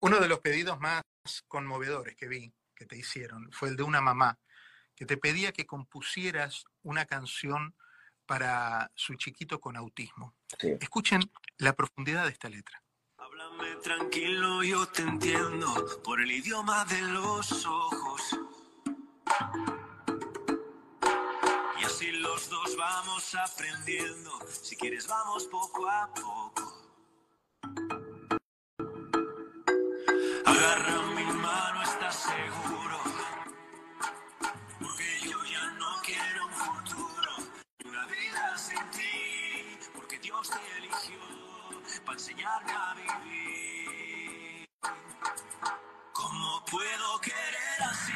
Uno 0.00 0.18
de 0.18 0.28
los 0.28 0.40
pedidos 0.40 0.80
más 0.80 1.02
conmovedores 1.46 2.16
que 2.16 2.26
vi 2.26 2.52
que 2.74 2.86
te 2.86 2.96
hicieron 2.96 3.52
fue 3.52 3.68
el 3.68 3.76
de 3.76 3.84
una 3.84 4.00
mamá 4.00 4.40
que 4.96 5.06
te 5.06 5.16
pedía 5.16 5.52
que 5.52 5.66
compusieras 5.66 6.64
una 6.82 7.06
canción 7.06 7.74
para 8.32 8.90
su 8.94 9.14
chiquito 9.16 9.60
con 9.60 9.76
autismo. 9.76 10.34
Sí. 10.58 10.68
Escuchen 10.80 11.20
la 11.58 11.74
profundidad 11.74 12.24
de 12.24 12.30
esta 12.30 12.48
letra. 12.48 12.82
Háblame 13.18 13.76
tranquilo, 13.82 14.62
yo 14.62 14.86
te 14.86 15.02
entiendo 15.02 16.00
por 16.02 16.18
el 16.18 16.32
idioma 16.32 16.86
de 16.86 17.02
los 17.02 17.66
ojos. 17.66 18.22
Y 21.78 21.84
así 21.84 22.10
los 22.12 22.48
dos 22.48 22.74
vamos 22.74 23.34
aprendiendo. 23.34 24.30
Si 24.48 24.76
quieres, 24.76 25.06
vamos 25.06 25.44
poco 25.48 25.86
a 25.90 26.08
poco. 26.14 26.72
Agarra 30.46 31.02
mi 31.14 31.24
mano, 31.24 31.82
estás 31.82 32.16
seguro. 32.16 33.11
Te 40.42 40.78
eligió 40.78 41.20
para 42.04 42.18
enseñarme 42.18 42.72
a 42.72 42.94
vivir. 42.94 44.68
¿Cómo 46.12 46.64
puedo 46.64 47.20
querer 47.20 47.82
así? 47.88 48.12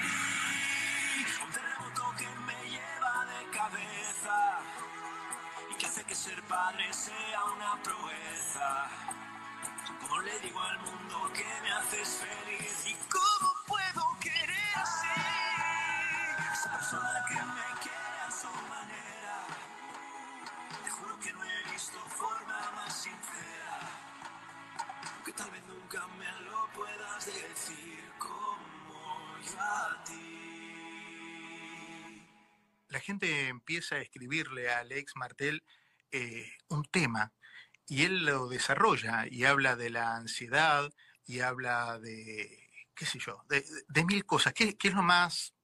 Un 1.44 1.52
terremoto 1.52 2.02
que 2.18 2.28
me 2.28 2.68
lleva 2.68 3.26
de 3.26 3.50
cabeza. 3.56 4.58
Y 5.70 5.74
que 5.76 5.86
hace 5.86 6.02
que 6.02 6.16
ser 6.16 6.42
padre 6.48 6.92
sea 6.92 7.44
una 7.44 7.80
proeza. 7.84 8.88
¿Cómo 10.00 10.20
le 10.22 10.40
digo 10.40 10.60
al 10.60 10.80
mundo 10.80 11.30
que 11.32 11.46
me 11.62 11.70
haces 11.70 12.24
feliz? 12.24 12.86
¿Y 12.86 12.94
cómo 13.08 13.25
Que 25.26 25.32
tal 25.32 25.50
vez 25.50 25.64
nunca 25.66 26.06
me 26.06 26.30
lo 26.42 26.72
puedas 26.72 27.26
decir 27.26 28.04
como 28.16 29.36
yo 29.42 29.60
a 29.60 30.04
ti. 30.04 30.22
La 32.86 33.00
gente 33.00 33.48
empieza 33.48 33.96
a 33.96 34.00
escribirle 34.00 34.70
a 34.70 34.78
Alex 34.78 35.16
Martel 35.16 35.64
eh, 36.12 36.48
un 36.68 36.84
tema 36.84 37.32
y 37.88 38.04
él 38.04 38.24
lo 38.24 38.46
desarrolla 38.46 39.26
y 39.28 39.42
habla 39.42 39.74
de 39.74 39.90
la 39.90 40.14
ansiedad 40.14 40.92
y 41.24 41.40
habla 41.40 41.98
de, 41.98 42.70
qué 42.94 43.04
sé 43.04 43.18
yo, 43.18 43.42
de, 43.48 43.64
de 43.88 44.04
mil 44.04 44.24
cosas. 44.24 44.52
¿Qué, 44.52 44.78
¿Qué, 44.78 44.88
es 44.88 44.94
lo 44.94 45.02
más, 45.02 45.54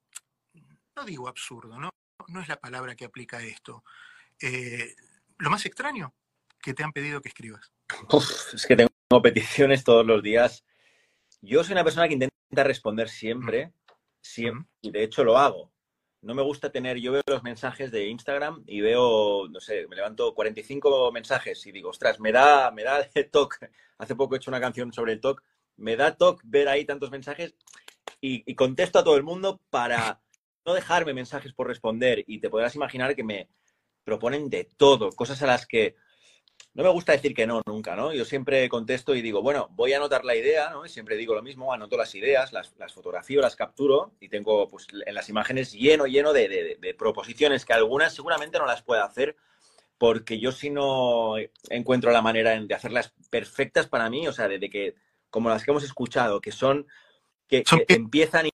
no 0.96 1.04
digo 1.04 1.28
absurdo, 1.28 1.78
¿no? 1.78 1.90
No 2.26 2.40
es 2.40 2.48
la 2.48 2.58
palabra 2.58 2.96
que 2.96 3.04
aplica 3.04 3.36
a 3.36 3.44
esto. 3.44 3.84
Eh, 4.40 4.96
lo 5.38 5.50
más 5.50 5.64
extraño 5.66 6.12
que 6.60 6.74
te 6.74 6.82
han 6.82 6.92
pedido 6.92 7.22
que 7.22 7.28
escribas. 7.28 7.70
Uf, 8.10 8.54
es 8.54 8.66
que 8.66 8.74
tengo 8.74 8.91
peticiones 9.20 9.84
todos 9.84 10.06
los 10.06 10.22
días. 10.22 10.64
Yo 11.40 11.64
soy 11.64 11.72
una 11.72 11.84
persona 11.84 12.06
que 12.08 12.14
intenta 12.14 12.64
responder 12.64 13.08
siempre, 13.08 13.72
siempre, 14.20 14.70
y 14.80 14.90
de 14.90 15.02
hecho 15.02 15.24
lo 15.24 15.36
hago. 15.36 15.72
No 16.22 16.34
me 16.34 16.42
gusta 16.42 16.70
tener, 16.70 16.98
yo 16.98 17.10
veo 17.10 17.22
los 17.26 17.42
mensajes 17.42 17.90
de 17.90 18.06
Instagram 18.06 18.62
y 18.66 18.80
veo, 18.80 19.48
no 19.48 19.60
sé, 19.60 19.88
me 19.88 19.96
levanto 19.96 20.34
45 20.34 21.10
mensajes 21.10 21.66
y 21.66 21.72
digo, 21.72 21.90
ostras, 21.90 22.20
me 22.20 22.30
da, 22.30 22.70
me 22.70 22.84
da 22.84 23.04
toque. 23.30 23.68
Hace 23.98 24.14
poco 24.14 24.34
he 24.34 24.38
hecho 24.38 24.50
una 24.50 24.60
canción 24.60 24.92
sobre 24.92 25.14
el 25.14 25.20
TOC, 25.20 25.42
me 25.76 25.96
da 25.96 26.16
toque 26.16 26.42
ver 26.44 26.68
ahí 26.68 26.84
tantos 26.84 27.10
mensajes 27.10 27.56
y, 28.20 28.48
y, 28.48 28.54
contesto 28.54 29.00
a 29.00 29.04
todo 29.04 29.16
el 29.16 29.24
mundo 29.24 29.60
para, 29.68 30.22
no 30.64 30.74
dejarme 30.74 31.14
mensajes 31.14 31.52
por 31.52 31.66
responder. 31.66 32.24
Y 32.26 32.38
te 32.40 32.50
podrás 32.50 32.74
imaginar 32.74 33.14
que 33.14 33.24
me 33.24 33.48
proponen 34.04 34.48
de 34.48 34.68
todo, 34.76 35.10
cosas 35.12 35.42
a 35.42 35.46
las 35.46 35.66
que 35.66 35.96
no 36.74 36.82
me 36.82 36.88
gusta 36.88 37.12
decir 37.12 37.34
que 37.34 37.46
no 37.46 37.60
nunca, 37.66 37.94
¿no? 37.94 38.12
Yo 38.12 38.24
siempre 38.24 38.68
contesto 38.68 39.14
y 39.14 39.20
digo, 39.20 39.42
bueno, 39.42 39.68
voy 39.72 39.92
a 39.92 39.98
anotar 39.98 40.24
la 40.24 40.34
idea, 40.34 40.70
¿no? 40.70 40.86
Y 40.86 40.88
siempre 40.88 41.16
digo 41.16 41.34
lo 41.34 41.42
mismo, 41.42 41.72
anoto 41.72 41.96
las 41.96 42.14
ideas, 42.14 42.52
las, 42.52 42.74
las 42.78 42.94
fotografío, 42.94 43.42
las 43.42 43.56
capturo 43.56 44.12
y 44.20 44.28
tengo 44.28 44.68
pues 44.68 44.86
en 45.04 45.14
las 45.14 45.28
imágenes 45.28 45.72
lleno, 45.72 46.06
lleno 46.06 46.32
de, 46.32 46.78
de, 46.80 46.94
proposiciones 46.94 47.64
que 47.64 47.74
algunas 47.74 48.14
seguramente 48.14 48.58
no 48.58 48.66
las 48.66 48.82
puedo 48.82 49.02
hacer 49.02 49.36
porque 49.98 50.40
yo 50.40 50.50
si 50.50 50.70
no 50.70 51.34
encuentro 51.68 52.10
la 52.10 52.22
manera 52.22 52.58
de 52.58 52.74
hacerlas 52.74 53.12
perfectas 53.30 53.86
para 53.86 54.08
mí, 54.08 54.26
o 54.26 54.32
sea, 54.32 54.48
de, 54.48 54.58
que, 54.70 54.96
como 55.30 55.48
las 55.48 55.64
que 55.64 55.70
hemos 55.70 55.84
escuchado, 55.84 56.40
que 56.40 56.52
son, 56.52 56.86
que, 57.46 57.62
empiezan 57.88 58.46
y... 58.46 58.50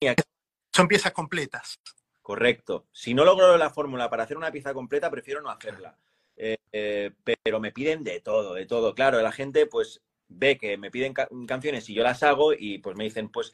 Son 0.71 0.87
piezas 0.87 1.11
completas. 1.11 1.79
Correcto. 2.21 2.85
Si 2.91 3.15
no 3.15 3.25
logro 3.25 3.57
la 3.57 3.71
fórmula 3.71 4.09
para 4.09 4.23
hacer 4.23 4.37
una 4.37 4.51
pieza 4.51 4.73
completa, 4.75 5.09
prefiero 5.09 5.41
no 5.41 5.49
hacerla. 5.49 5.97
Eh, 6.39 7.11
pero 7.43 7.59
me 7.59 7.71
piden 7.71 8.03
de 8.03 8.21
todo, 8.21 8.53
de 8.53 8.65
todo. 8.65 8.95
Claro, 8.95 9.21
la 9.21 9.31
gente 9.31 9.65
pues 9.65 10.01
ve 10.29 10.57
que 10.57 10.77
me 10.77 10.91
piden 10.91 11.13
canciones 11.13 11.89
y 11.89 11.93
yo 11.93 12.03
las 12.03 12.23
hago 12.23 12.53
y 12.53 12.77
pues 12.77 12.95
me 12.95 13.03
dicen, 13.03 13.29
pues 13.29 13.53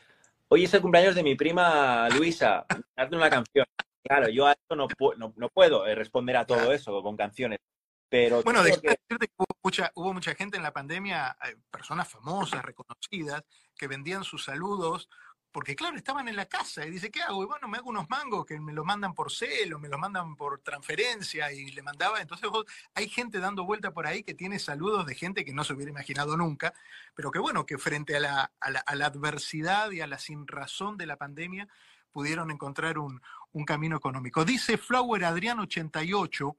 hoy 0.50 0.66
es 0.66 0.74
el 0.74 0.82
cumpleaños 0.82 1.16
de 1.16 1.24
mi 1.24 1.36
prima 1.36 2.08
Luisa, 2.10 2.66
hazme 2.96 3.18
una 3.18 3.30
canción. 3.30 3.66
Claro, 4.04 4.30
yo 4.30 4.46
a 4.46 4.52
esto 4.52 4.76
no, 4.76 4.88
no, 5.36 5.50
puedo 5.50 5.88
eh, 5.88 5.96
responder 5.96 6.38
a 6.38 6.46
todo 6.46 6.72
eso 6.72 7.02
con 7.02 7.18
canciones. 7.18 7.60
Pero 8.08 8.44
bueno, 8.44 8.62
de 8.62 8.74
que... 8.80 8.96
hubo, 9.36 9.46
mucha, 9.64 9.92
hubo 9.96 10.14
mucha 10.14 10.36
gente 10.36 10.58
en 10.58 10.64
la 10.64 10.72
pandemia, 10.72 11.36
eh, 11.44 11.56
personas 11.72 12.08
famosas, 12.08 12.64
reconocidas, 12.64 13.44
que 13.76 13.88
vendían 13.88 14.24
sus 14.24 14.44
saludos 14.44 15.10
porque 15.56 15.74
claro, 15.74 15.96
estaban 15.96 16.28
en 16.28 16.36
la 16.36 16.48
casa 16.48 16.86
y 16.86 16.92
dice, 16.92 17.10
¿qué 17.10 17.22
hago? 17.22 17.42
Y 17.42 17.46
bueno, 17.46 17.70
me 17.70 17.78
hago 17.78 17.90
unos 17.90 18.10
mangos 18.10 18.46
que 18.46 18.60
me 18.60 18.74
los 18.74 18.84
mandan 18.84 19.14
por 19.14 19.32
celo, 19.32 19.80
me 19.80 19.88
los 19.88 19.98
mandan 19.98 20.36
por 20.36 20.60
transferencia 20.60 21.50
y 21.54 21.72
le 21.72 21.82
mandaba. 21.82 22.20
Entonces 22.20 22.50
hay 22.94 23.08
gente 23.08 23.40
dando 23.40 23.64
vuelta 23.64 23.92
por 23.92 24.06
ahí 24.06 24.22
que 24.22 24.34
tiene 24.34 24.60
saludos 24.60 25.06
de 25.06 25.16
gente 25.16 25.46
que 25.46 25.54
no 25.54 25.64
se 25.64 25.72
hubiera 25.72 25.90
imaginado 25.90 26.36
nunca, 26.36 26.74
pero 27.14 27.32
que 27.32 27.40
bueno, 27.40 27.66
que 27.66 27.78
frente 27.78 28.18
a 28.18 28.20
la, 28.20 28.52
adversidad 28.60 29.92
y 29.92 30.02
a 30.02 30.08
la 30.08 30.20
sin 30.20 30.46
razón 30.46 30.98
de 30.98 31.06
la 31.06 31.16
pandemia 31.16 31.70
pudieron 32.12 32.52
encontrar 32.52 32.98
un, 32.98 33.22
un 33.54 33.64
camino 33.64 33.96
económico. 33.96 34.44
Dice 34.44 34.78
Flower 34.78 35.24
Adrián 35.24 35.58
88, 35.60 36.58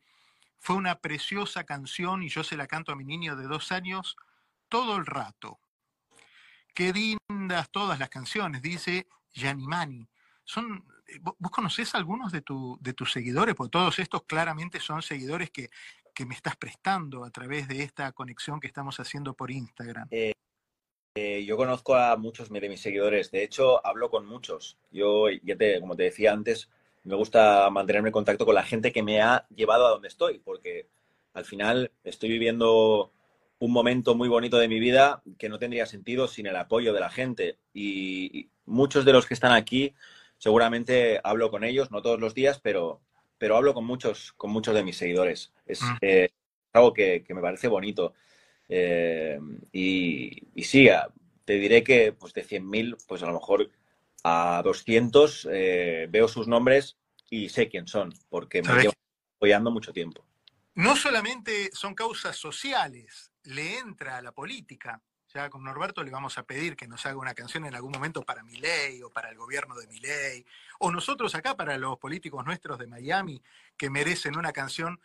fue 0.58 0.74
una 0.74 1.00
preciosa 1.00 1.64
canción 1.64 2.22
y 2.22 2.30
yo 2.30 2.42
se 2.42 2.56
la 2.56 2.66
canto 2.66 2.92
a 2.92 2.96
mi 2.96 3.04
niño 3.04 3.36
de 3.36 3.46
dos 3.46 3.72
años 3.72 4.16
todo 4.70 4.96
el 4.96 5.04
rato. 5.04 5.58
Qué 6.76 6.92
lindas 6.92 7.70
todas 7.70 7.98
las 7.98 8.10
canciones, 8.10 8.60
dice 8.60 9.06
Yanimani. 9.32 10.06
Son, 10.44 10.84
eh, 11.08 11.18
¿Vos 11.22 11.50
conocés 11.50 11.94
algunos 11.94 12.30
de, 12.32 12.42
tu, 12.42 12.76
de 12.82 12.92
tus 12.92 13.12
seguidores? 13.12 13.54
Porque 13.54 13.70
todos 13.70 13.98
estos 13.98 14.24
claramente 14.24 14.78
son 14.78 15.00
seguidores 15.00 15.50
que, 15.50 15.70
me 16.26 16.34
estás 16.34 16.54
prestando 16.56 17.24
a 17.24 17.30
través 17.30 17.66
de 17.66 17.82
esta 17.82 18.12
conexión 18.12 18.60
que 18.60 18.66
estamos 18.66 19.00
haciendo 19.00 19.32
por 19.32 19.50
Instagram. 19.50 20.06
Eh, 20.10 20.32
eh, 21.14 21.44
yo 21.46 21.56
conozco 21.56 21.94
a 21.94 22.14
muchos 22.18 22.50
de 22.50 22.68
mis 22.68 22.80
seguidores, 22.82 23.30
de 23.30 23.42
hecho 23.42 23.84
hablo 23.86 24.10
con 24.10 24.26
muchos. 24.26 24.76
Yo, 24.90 25.30
ya 25.30 25.56
como 25.80 25.96
te 25.96 26.02
decía 26.02 26.32
antes, 26.32 26.68
me 27.04 27.16
gusta 27.16 27.70
mantenerme 27.70 28.10
en 28.10 28.14
contacto 28.14 28.44
con 28.44 28.54
la 28.54 28.64
gente 28.64 28.92
que 28.92 29.02
me 29.02 29.22
ha 29.22 29.46
llevado 29.48 29.86
a 29.86 29.90
donde 29.90 30.08
estoy, 30.08 30.40
porque 30.40 30.88
al 31.32 31.46
final 31.46 31.90
estoy 32.04 32.28
viviendo 32.28 33.12
un 33.58 33.72
momento 33.72 34.14
muy 34.14 34.28
bonito 34.28 34.58
de 34.58 34.68
mi 34.68 34.78
vida 34.78 35.22
que 35.38 35.48
no 35.48 35.58
tendría 35.58 35.86
sentido 35.86 36.28
sin 36.28 36.46
el 36.46 36.56
apoyo 36.56 36.92
de 36.92 37.00
la 37.00 37.10
gente. 37.10 37.58
Y, 37.72 38.50
muchos 38.66 39.04
de 39.04 39.12
los 39.12 39.26
que 39.26 39.34
están 39.34 39.52
aquí, 39.52 39.94
seguramente 40.38 41.20
hablo 41.22 41.52
con 41.52 41.62
ellos, 41.62 41.92
no 41.92 42.02
todos 42.02 42.18
los 42.18 42.34
días, 42.34 42.58
pero, 42.60 43.00
pero 43.38 43.56
hablo 43.56 43.74
con 43.74 43.84
muchos, 43.84 44.32
con 44.32 44.50
muchos 44.50 44.74
de 44.74 44.82
mis 44.82 44.96
seguidores. 44.96 45.52
Es 45.66 45.82
mm. 45.82 45.96
eh, 46.00 46.28
algo 46.72 46.92
que, 46.92 47.24
me 47.28 47.40
parece 47.40 47.68
bonito. 47.68 48.14
Eh, 48.68 49.38
y, 49.72 50.42
y, 50.54 50.64
sí, 50.64 50.88
te 51.44 51.54
diré 51.54 51.84
que 51.84 52.12
pues 52.12 52.34
de 52.34 52.44
100.000, 52.44 52.96
pues 53.06 53.22
a 53.22 53.26
lo 53.26 53.34
mejor 53.34 53.70
a 54.24 54.60
200 54.64 55.48
eh, 55.52 56.08
veo 56.10 56.26
sus 56.26 56.48
nombres 56.48 56.96
y 57.30 57.48
sé 57.48 57.68
quién 57.68 57.86
son, 57.86 58.12
porque 58.28 58.60
me 58.62 58.74
llevan 58.74 58.94
apoyando 59.36 59.70
mucho 59.70 59.92
tiempo. 59.92 60.26
No 60.74 60.96
solamente 60.96 61.70
son 61.72 61.94
causas 61.94 62.36
sociales, 62.36 63.32
le 63.46 63.78
entra 63.78 64.16
a 64.16 64.22
la 64.22 64.32
política. 64.32 65.00
Ya 65.34 65.50
con 65.50 65.64
Norberto 65.64 66.02
le 66.02 66.10
vamos 66.10 66.38
a 66.38 66.44
pedir 66.44 66.76
que 66.76 66.86
nos 66.86 67.04
haga 67.04 67.16
una 67.16 67.34
canción 67.34 67.66
en 67.66 67.74
algún 67.74 67.92
momento 67.92 68.22
para 68.22 68.42
mi 68.42 68.56
ley 68.56 69.02
o 69.02 69.10
para 69.10 69.30
el 69.30 69.36
gobierno 69.36 69.74
de 69.74 69.86
mi 69.88 69.98
ley, 69.98 70.46
o 70.78 70.90
nosotros 70.92 71.34
acá 71.34 71.56
para 71.56 71.76
los 71.78 71.98
políticos 71.98 72.44
nuestros 72.44 72.78
de 72.78 72.86
Miami 72.86 73.42
que 73.76 73.90
merecen 73.90 74.36
una 74.36 74.52
canción 74.52 75.00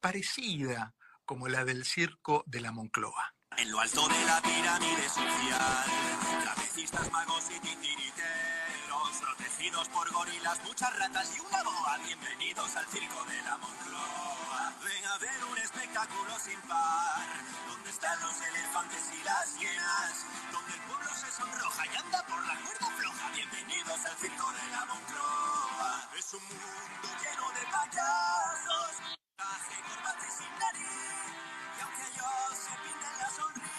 parecida 0.00 0.94
como 1.24 1.48
la 1.48 1.64
del 1.64 1.84
circo 1.84 2.44
de 2.46 2.60
la 2.60 2.70
Moncloa. 2.70 3.34
En 3.58 3.70
lo 3.70 3.80
alto 3.80 4.06
de 4.08 4.24
la 4.24 4.40
pirámide 4.40 5.08
social, 5.08 5.84
magos 7.10 7.50
y 7.50 8.05
protegidos 9.36 9.88
por 9.88 10.10
gorilas, 10.12 10.58
muchas 10.64 10.98
ratas 10.98 11.36
y 11.36 11.40
una 11.40 11.62
boa. 11.62 11.98
Bienvenidos 12.04 12.76
al 12.76 12.86
circo 12.86 13.24
de 13.24 13.42
la 13.42 13.56
Moncloa. 13.58 14.72
Ven 14.84 15.06
a 15.06 15.18
ver 15.18 15.44
un 15.44 15.58
espectáculo 15.58 16.38
sin 16.38 16.60
par 16.62 17.46
están 17.96 18.20
los 18.20 18.40
elefantes 18.40 19.10
y 19.14 19.22
las 19.24 19.58
hienas, 19.58 20.26
donde 20.52 20.74
el 20.74 20.80
pueblo 20.82 21.08
se 21.14 21.30
sonroja 21.30 21.86
y 21.86 21.96
anda 21.96 22.22
por 22.26 22.44
la 22.46 22.60
cuerda 22.60 22.90
floja. 22.98 23.30
Bienvenidos 23.30 24.04
al 24.04 24.16
circo 24.18 24.52
de 24.52 24.66
la 24.72 24.84
Moncloa. 24.84 26.10
Es 26.18 26.34
un 26.34 26.44
mundo 26.44 27.08
lleno 27.22 27.46
de 27.56 27.64
payasos, 27.72 28.90
traje, 29.36 29.76
corbata 29.88 30.26
y 30.26 30.32
sin 30.32 30.52
nariz. 30.58 31.30
Y 31.78 31.80
aunque 31.80 32.02
ellos 32.10 32.52
se 32.52 32.74
pinten 32.84 33.14
la 33.18 33.30
sonrisa, 33.30 33.75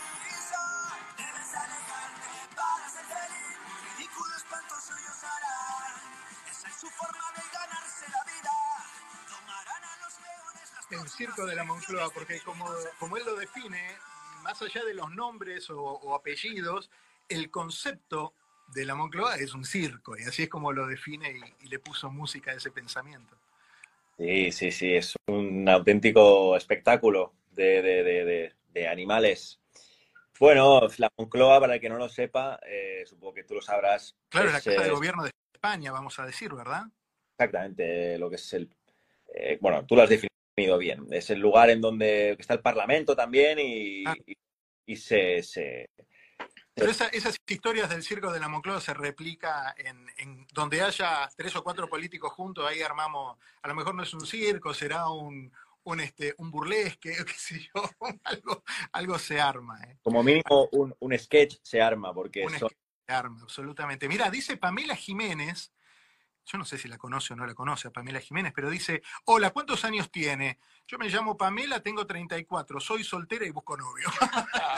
El 10.89 11.09
circo 11.09 11.45
de 11.45 11.55
la 11.55 11.63
Moncloa, 11.63 12.09
porque 12.13 12.39
como, 12.41 12.65
como 12.99 13.17
él 13.17 13.23
lo 13.25 13.35
define, 13.35 13.97
más 14.43 14.61
allá 14.61 14.83
de 14.85 14.93
los 14.93 15.11
nombres 15.11 15.69
o, 15.69 16.15
apellidos, 16.15 16.89
el 17.27 17.51
concepto 17.51 18.33
de 18.73 18.85
la 18.85 18.95
Moncloa 18.95 19.35
es 19.35 19.53
un 19.53 19.65
circo, 19.65 20.17
y 20.17 20.23
así 20.23 20.43
es 20.43 20.49
como 20.49 20.71
lo 20.71 20.87
define 20.87 21.35
y, 21.61 21.67
le 21.67 21.79
puso 21.79 22.09
música 22.09 22.51
a 22.51 22.55
ese 22.55 22.71
pensamiento. 22.71 23.35
Sí, 24.17 24.51
sí, 24.51 24.71
sí, 24.71 24.93
es 24.93 25.13
un 25.27 25.67
auténtico 25.67 26.55
espectáculo 26.55 27.33
de, 27.51 28.53
animales. 28.89 29.59
Bueno, 30.39 30.82
la 30.97 31.12
Moncloa, 31.17 31.60
para 31.60 31.76
el 31.76 31.82
que 31.82 31.89
no 31.89 31.97
lo 31.97 32.10
sepa, 32.10 32.60
eh, 32.65 33.04
supongo 33.06 33.34
que 33.34 33.43
tú 33.43 33.56
lo 33.56 33.62
sabrás. 33.62 34.15
Claro, 34.30 34.47
es 34.47 34.54
la 34.54 34.62
Casa 34.62 34.84
de 34.84 34.91
Gobierno 34.91 35.23
de 35.23 35.32
España, 35.54 35.91
vamos 35.91 36.19
a 36.19 36.26
decir, 36.26 36.54
¿verdad? 36.54 36.84
Exactamente, 37.38 38.17
lo 38.17 38.30
que 38.30 38.36
es 38.36 38.54
el... 38.54 38.69
Eh, 39.34 39.58
bueno, 39.62 39.86
tú 39.86 39.95
lo 39.95 40.04
has 40.04 40.10
definido 40.10 40.78
bien. 40.78 41.08
Es 41.12 41.30
el 41.30 41.39
lugar 41.39 41.69
en 41.69 41.82
donde 41.82 42.32
está 42.32 42.54
el 42.56 42.62
Parlamento 42.62 43.15
también 43.15 43.60
y, 43.60 44.04
ah. 44.06 44.15
se, 44.95 45.89
Pero 46.73 46.89
esas 46.89 47.38
historias 47.47 47.89
del 47.89 48.04
circo 48.04 48.32
de 48.32 48.39
la 48.39 48.47
Moncloa 48.47 48.82
se 48.82 48.93
replica 48.93 49.76
en, 49.78 50.47
donde 50.54 50.82
haya 50.82 51.30
tres 51.36 51.56
o 51.56 51.63
cuatro 51.63 51.88
políticos 51.88 52.32
juntos, 52.34 52.65
ahí 52.67 52.82
armamos, 52.82 53.38
a 53.62 53.67
lo 53.67 53.76
mejor 53.76 53.93
no 53.93 54.04
es 54.04 54.13
un 54.13 54.26
circo, 54.26 54.73
será 54.73 55.10
un, 55.10 55.52
un, 55.88 56.02
este, 56.02 56.36
un 56.38 56.52
burlesque, 56.52 57.15
qué 57.26 57.34
sé 57.34 57.60
yo, 57.73 57.82
algo, 58.23 58.63
algo 58.91 59.19
se 59.19 59.39
arma. 59.39 59.80
¿eh? 59.84 59.97
Como 60.04 60.23
mínimo 60.23 60.67
un, 60.73 60.93
un, 61.00 61.17
sketch 61.17 61.58
se 61.62 61.82
arma, 61.82 62.13
porque 62.13 62.45
un 62.45 62.52
se 62.52 62.67
arma, 63.08 63.39
absolutamente. 63.41 64.08
Mira, 64.08 64.30
dice 64.30 64.58
Pamela 64.58 64.95
Jiménez, 64.95 65.71
yo 66.45 66.58
no 66.58 66.65
sé 66.65 66.78
si 66.78 66.88
la 66.88 66.97
conoce 66.97 67.34
o 67.34 67.36
no 67.36 67.45
la 67.45 67.54
conoce 67.54 67.88
a 67.88 67.91
Pamela 67.91 68.19
Jiménez, 68.19 68.54
pero 68.56 68.69
dice, 68.69 69.02
hola, 69.26 69.52
¿cuántos 69.52 69.84
años 69.86 70.12
tiene? 70.12 70.60
Yo 70.88 70.97
me 70.97 71.10
llamo 71.10 71.38
Pamela, 71.38 71.82
tengo 71.82 72.06
34, 72.06 72.80
soy 72.80 73.04
soltera 73.04 73.45
y 73.45 73.52
busco 73.52 73.78
novio. 73.78 74.10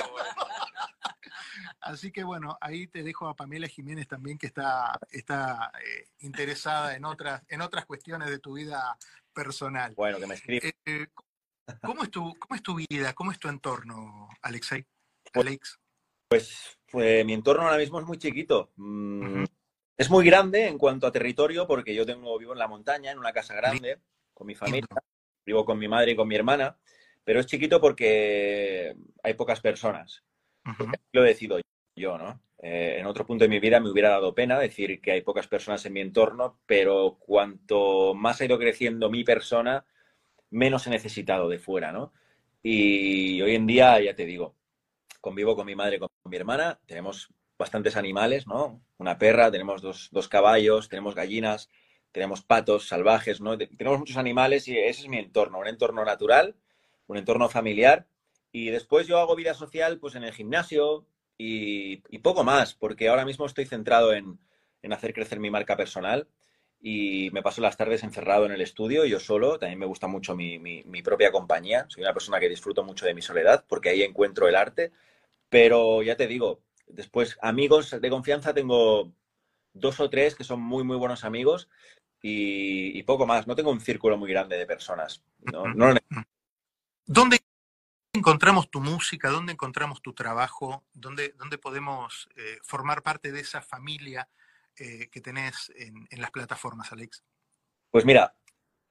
Así 1.82 2.12
que 2.12 2.24
bueno, 2.24 2.58
ahí 2.60 2.88
te 2.88 3.04
dejo 3.04 3.28
a 3.28 3.36
Pamela 3.36 3.68
Jiménez 3.68 4.08
también, 4.08 4.38
que 4.38 4.48
está, 4.48 5.00
está 5.12 5.72
eh, 5.86 6.08
interesada 6.20 6.96
en 6.96 7.06
otras, 7.06 7.44
en 7.48 7.62
otras 7.62 7.86
cuestiones 7.86 8.30
de 8.30 8.40
tu 8.40 8.54
vida 8.54 8.98
personal. 9.34 9.94
Bueno, 9.96 10.20
que 10.20 10.28
me 10.28 10.36
escribe. 10.36 10.74
Eh, 10.86 11.08
¿cómo, 11.82 12.04
es 12.04 12.12
tu, 12.12 12.36
¿Cómo 12.38 12.56
es 12.56 12.62
tu 12.62 12.76
vida? 12.76 13.14
¿Cómo 13.14 13.32
es 13.32 13.40
tu 13.40 13.48
entorno, 13.48 14.30
Alexei? 14.42 14.86
Pues, 15.32 15.48
Alex. 15.48 15.80
Pues, 16.28 16.78
pues, 16.92 17.26
mi 17.26 17.34
entorno 17.34 17.64
ahora 17.64 17.78
mismo 17.78 18.00
es 18.00 18.06
muy 18.06 18.18
chiquito. 18.18 18.72
Mm, 18.76 19.46
es 19.98 20.10
muy 20.10 20.26
grande 20.26 20.68
en 20.68 20.78
cuanto 20.78 21.08
a 21.08 21.12
territorio 21.12 21.66
porque 21.66 21.96
yo 21.96 22.06
tengo, 22.06 22.38
vivo 22.38 22.54
en 22.54 22.60
la 22.60 22.68
montaña, 22.68 23.12
en 23.12 23.20
una 23.20 23.34
casa 23.34 23.54
grande, 23.54 24.00
con 24.34 24.48
mi 24.48 24.56
familia, 24.56 24.88
vivo 25.46 25.66
con 25.66 25.80
mi 25.80 25.88
madre 25.88 26.12
y 26.12 26.16
con 26.16 26.28
mi 26.28 26.36
hermana, 26.36 26.78
pero 27.24 27.40
es 27.40 27.46
chiquito 27.46 27.82
porque 27.82 28.96
hay 29.24 29.34
pocas 29.34 29.60
personas. 29.60 30.24
Lo 31.12 31.24
decido 31.24 31.60
yo, 31.96 32.18
¿no? 32.18 32.42
Eh, 32.62 32.98
en 33.00 33.06
otro 33.06 33.26
punto 33.26 33.46
de 33.46 33.50
mi 33.50 33.60
vida 33.60 33.80
me 33.80 33.90
hubiera 33.90 34.10
dado 34.10 34.36
pena 34.36 34.60
decir 34.60 35.00
que 35.02 35.12
hay 35.12 35.22
pocas 35.22 35.48
personas 35.48 35.86
en 35.86 35.94
mi 35.94 36.02
entorno, 36.02 36.60
pero 36.66 37.18
cuanto 37.20 38.14
más 38.14 38.42
ha 38.42 38.46
ido 38.46 38.60
creciendo 38.60 39.10
mi 39.10 39.24
persona, 39.24 39.86
menos 40.50 40.86
he 40.88 40.90
necesitado 40.90 41.48
de 41.48 41.60
fuera, 41.60 41.92
¿no? 41.92 42.14
Y 42.62 43.42
hoy 43.42 43.56
en 43.56 43.66
día, 43.66 44.02
ya 44.02 44.14
te 44.14 44.26
digo, 44.26 44.56
convivo 45.22 45.56
con 45.56 45.66
mi 45.66 45.76
madre, 45.76 46.00
con 46.00 46.10
mi 46.26 46.36
hermana, 46.36 46.80
tenemos 46.86 47.30
bastantes 47.58 47.96
animales, 47.96 48.48
¿no? 48.48 48.82
Una 48.98 49.18
perra, 49.18 49.52
tenemos 49.52 49.82
dos, 49.82 50.10
dos 50.12 50.28
caballos, 50.28 50.90
tenemos 50.90 51.16
gallinas, 51.16 51.70
tenemos 52.12 52.42
patos 52.42 52.88
salvajes, 52.88 53.42
¿no? 53.42 53.58
Tenemos 53.58 54.00
muchos 54.00 54.18
animales 54.18 54.68
y 54.68 54.78
ese 54.78 55.02
es 55.02 55.08
mi 55.08 55.18
entorno, 55.18 55.60
un 55.60 55.68
entorno 55.68 56.04
natural, 56.04 56.56
un 57.08 57.18
entorno 57.18 57.50
familiar. 57.50 58.08
Y 58.52 58.70
después 58.70 59.08
yo 59.08 59.20
hago 59.20 59.36
vida 59.36 59.54
social 59.54 60.00
pues 60.00 60.16
en 60.16 60.24
el 60.24 60.34
gimnasio, 60.34 61.06
y, 61.42 62.20
poco 62.20 62.44
más, 62.44 62.74
porque 62.74 63.08
ahora 63.08 63.26
mismo 63.26 63.46
estoy 63.46 63.66
centrado 63.66 64.14
en, 64.14 64.38
hacer 64.92 65.14
crecer 65.14 65.40
mi 65.40 65.50
marca 65.50 65.78
personal 65.78 66.28
y 66.82 67.30
me 67.32 67.42
paso 67.42 67.62
las 67.62 67.78
tardes 67.78 68.04
encerrado 68.04 68.46
en 68.46 68.52
el 68.52 68.62
estudio, 68.62 69.06
yo 69.06 69.20
solo, 69.20 69.58
también 69.58 69.80
me 69.80 69.86
gusta 69.86 70.08
mucho 70.08 70.36
mi, 70.36 70.84
propia 71.02 71.32
compañía, 71.32 71.86
soy 71.88 72.04
una 72.04 72.14
persona 72.14 72.40
que 72.40 72.50
disfruto 72.50 72.84
mucho 72.84 73.06
de 73.06 73.14
mi 73.14 73.22
soledad 73.22 73.64
porque 73.68 73.90
ahí 73.90 74.04
encuentro 74.04 74.48
el 74.50 74.56
arte, 74.56 74.92
pero 75.50 76.04
ya 76.04 76.18
te 76.18 76.28
digo, 76.28 76.60
después 76.88 77.38
amigos 77.42 78.00
de 78.02 78.10
confianza 78.10 78.54
tengo 78.54 79.14
dos 79.74 80.00
o 80.02 80.10
tres 80.10 80.36
que 80.36 80.44
son 80.44 80.62
muy, 80.62 80.84
muy 80.84 80.98
buenos 80.98 81.24
amigos 81.24 81.70
y, 82.22 83.02
poco 83.04 83.26
más, 83.26 83.48
no 83.48 83.56
tengo 83.56 83.72
un 83.72 83.80
círculo 83.80 84.18
muy 84.18 84.30
grande 84.30 84.58
de 84.58 84.66
personas. 84.66 85.24
¿no? 85.40 85.64
¿Dónde 87.06 87.40
encontramos 88.20 88.70
tu 88.70 88.82
música? 88.82 89.30
¿Dónde 89.30 89.54
encontramos 89.54 90.02
tu 90.02 90.14
trabajo? 90.14 90.84
¿Dónde, 90.94 91.34
dónde 91.38 91.58
podemos 91.58 92.30
eh, 92.36 92.58
formar 92.62 93.02
parte 93.02 93.32
de 93.32 93.40
esa 93.40 93.62
familia 93.62 94.30
eh, 94.78 95.10
que 95.10 95.22
tenés 95.22 95.72
en, 95.76 96.22
las 96.22 96.32
plataformas, 96.32 96.92
Alex? 96.92 97.24
Pues 97.90 98.06
mira, 98.06 98.36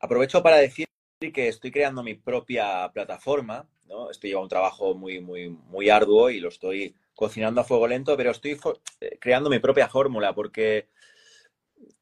aprovecho 0.00 0.42
para 0.42 0.56
decir 0.56 0.86
que 1.20 1.48
estoy 1.48 1.70
creando 1.70 2.02
mi 2.02 2.14
propia 2.14 2.90
plataforma, 2.92 3.68
¿no? 3.86 4.10
Estoy 4.10 4.30
llevando 4.30 4.44
un 4.44 4.50
trabajo 4.50 4.94
muy, 4.94 5.20
muy, 5.20 5.48
muy 5.48 5.90
arduo 5.90 6.30
y 6.30 6.40
lo 6.40 6.48
estoy 6.48 6.94
cocinando 7.14 7.60
a 7.60 7.64
fuego 7.64 7.86
lento, 7.86 8.16
pero 8.16 8.30
estoy 8.30 8.58
eh, 9.00 9.18
creando 9.20 9.50
mi 9.50 9.58
propia 9.58 9.88
fórmula 9.88 10.34
porque 10.34 10.88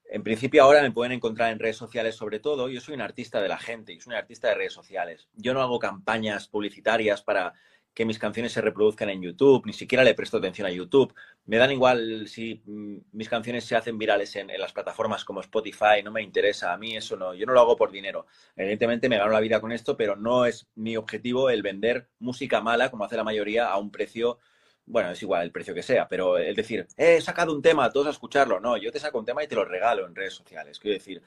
en 0.08 0.22
principio 0.22 0.62
ahora 0.62 0.82
me 0.82 0.92
pueden 0.92 1.12
encontrar 1.12 1.52
en 1.52 1.58
redes 1.58 1.76
sociales 1.76 2.14
sobre 2.14 2.40
todo. 2.40 2.68
Yo 2.68 2.80
soy 2.80 2.94
un 2.94 3.00
artista 3.00 3.40
de 3.40 3.48
la 3.48 3.58
gente, 3.58 3.94
yo 3.94 4.00
soy 4.00 4.12
un 4.12 4.18
artista 4.18 4.48
de 4.48 4.54
redes 4.54 4.72
sociales. 4.72 5.28
Yo 5.34 5.54
no 5.54 5.62
hago 5.62 5.78
campañas 5.78 6.48
publicitarias 6.48 7.22
para 7.22 7.54
que 7.96 8.04
mis 8.04 8.18
canciones 8.18 8.52
se 8.52 8.60
reproduzcan 8.60 9.08
en 9.08 9.22
YouTube, 9.22 9.64
ni 9.64 9.72
siquiera 9.72 10.04
le 10.04 10.12
presto 10.12 10.36
atención 10.36 10.66
a 10.66 10.70
YouTube. 10.70 11.14
Me 11.46 11.56
dan 11.56 11.72
igual 11.72 12.28
si 12.28 12.62
mm, 12.66 12.96
mis 13.12 13.26
canciones 13.26 13.64
se 13.64 13.74
hacen 13.74 13.96
virales 13.96 14.36
en, 14.36 14.48
las 14.58 14.74
plataformas 14.74 15.24
como 15.24 15.40
Spotify, 15.40 16.02
no 16.04 16.12
me 16.12 16.20
interesa, 16.20 16.74
a 16.74 16.76
mí 16.76 16.94
eso 16.94 17.16
no, 17.16 17.32
yo 17.32 17.46
no 17.46 17.54
lo 17.54 17.60
hago 17.60 17.74
por 17.74 17.90
dinero. 17.90 18.26
Evidentemente 18.54 19.08
me 19.08 19.16
gano 19.16 19.32
la 19.32 19.40
vida 19.40 19.62
con 19.62 19.72
esto, 19.72 19.96
pero 19.96 20.14
no 20.14 20.44
es 20.44 20.68
mi 20.74 20.94
objetivo 20.98 21.48
el 21.48 21.62
vender 21.62 22.10
música 22.18 22.60
mala, 22.60 22.90
como 22.90 23.04
hace 23.04 23.16
la 23.16 23.24
mayoría, 23.24 23.68
a 23.68 23.78
un 23.78 23.90
precio 23.90 24.40
bueno, 24.86 25.10
es 25.10 25.20
igual 25.22 25.42
el 25.42 25.52
precio 25.52 25.74
que 25.74 25.82
sea, 25.82 26.08
pero 26.08 26.38
el 26.38 26.54
decir, 26.54 26.86
he 26.96 27.20
sacado 27.20 27.52
un 27.52 27.60
tema, 27.60 27.90
todos 27.90 28.06
a 28.06 28.10
escucharlo, 28.10 28.60
no, 28.60 28.76
yo 28.76 28.92
te 28.92 29.00
saco 29.00 29.18
un 29.18 29.24
tema 29.24 29.42
y 29.42 29.48
te 29.48 29.56
lo 29.56 29.64
regalo 29.64 30.06
en 30.06 30.14
redes 30.14 30.34
sociales. 30.34 30.78
Quiero 30.78 30.94
decir, 30.94 31.22